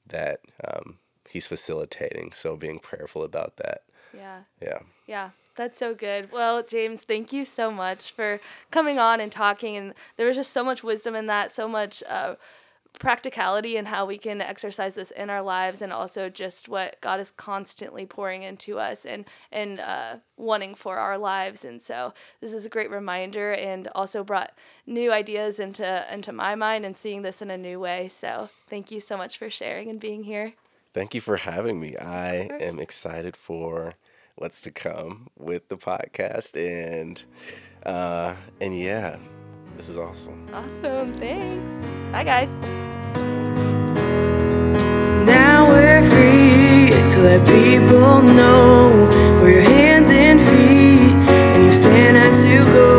that 0.07 0.39
um, 0.65 0.99
He's 1.29 1.47
facilitating. 1.47 2.31
So 2.33 2.55
being 2.55 2.79
prayerful 2.79 3.23
about 3.23 3.57
that. 3.57 3.81
Yeah. 4.13 4.41
Yeah. 4.61 4.79
Yeah, 5.05 5.29
that's 5.55 5.77
so 5.77 5.93
good. 5.93 6.31
Well, 6.31 6.63
James, 6.63 7.01
thank 7.01 7.33
you 7.33 7.45
so 7.45 7.71
much 7.71 8.11
for 8.11 8.39
coming 8.71 8.99
on 8.99 9.19
and 9.19 9.31
talking. 9.31 9.75
And 9.75 9.93
there 10.15 10.27
was 10.27 10.35
just 10.35 10.53
so 10.53 10.63
much 10.63 10.83
wisdom 10.83 11.15
in 11.15 11.27
that, 11.27 11.51
so 11.51 11.67
much 11.67 12.03
uh, 12.07 12.35
practicality 12.99 13.77
and 13.77 13.87
how 13.87 14.05
we 14.05 14.17
can 14.17 14.41
exercise 14.41 14.95
this 14.95 15.11
in 15.11 15.29
our 15.29 15.41
lives, 15.41 15.81
and 15.81 15.93
also 15.93 16.29
just 16.29 16.67
what 16.67 16.99
God 17.01 17.19
is 17.19 17.31
constantly 17.31 18.05
pouring 18.05 18.43
into 18.43 18.79
us 18.79 19.05
and 19.05 19.25
and 19.51 19.79
uh, 19.79 20.17
wanting 20.37 20.75
for 20.75 20.97
our 20.97 21.17
lives. 21.17 21.63
And 21.65 21.81
so 21.81 22.13
this 22.41 22.53
is 22.53 22.65
a 22.65 22.69
great 22.69 22.91
reminder, 22.91 23.53
and 23.53 23.87
also 23.95 24.23
brought 24.23 24.53
new 24.85 25.11
ideas 25.11 25.59
into 25.59 26.05
into 26.13 26.31
my 26.31 26.55
mind 26.55 26.85
and 26.85 26.97
seeing 26.97 27.21
this 27.21 27.41
in 27.41 27.51
a 27.51 27.57
new 27.57 27.79
way. 27.79 28.07
So 28.07 28.49
thank 28.69 28.91
you 28.91 28.99
so 28.99 29.17
much 29.17 29.37
for 29.37 29.49
sharing 29.49 29.89
and 29.89 29.99
being 29.99 30.23
here. 30.23 30.53
Thank 30.93 31.13
you 31.13 31.21
for 31.21 31.37
having 31.37 31.79
me. 31.79 31.95
I 31.97 32.49
am 32.59 32.79
excited 32.79 33.37
for 33.37 33.93
what's 34.35 34.61
to 34.61 34.71
come 34.71 35.27
with 35.37 35.67
the 35.67 35.77
podcast 35.77 36.55
and 36.55 37.23
uh 37.85 38.35
and 38.59 38.79
yeah, 38.79 39.17
this 39.77 39.89
is 39.89 39.97
awesome. 39.99 40.49
Awesome. 40.51 41.13
Thanks. 41.19 41.91
Bye, 42.11 42.23
guys. 42.23 42.49
Now 45.23 45.67
we're 45.69 46.01
free 46.09 46.89
to 47.11 47.19
let 47.19 47.45
people 47.45 48.23
know 48.23 49.07
we're 49.39 49.61
hands 49.61 50.09
and 50.09 50.41
feet, 50.41 51.13
and 51.29 51.63
you 51.63 51.71
sent 51.71 52.17
us 52.17 52.43
to 52.43 52.57
go. 52.73 52.96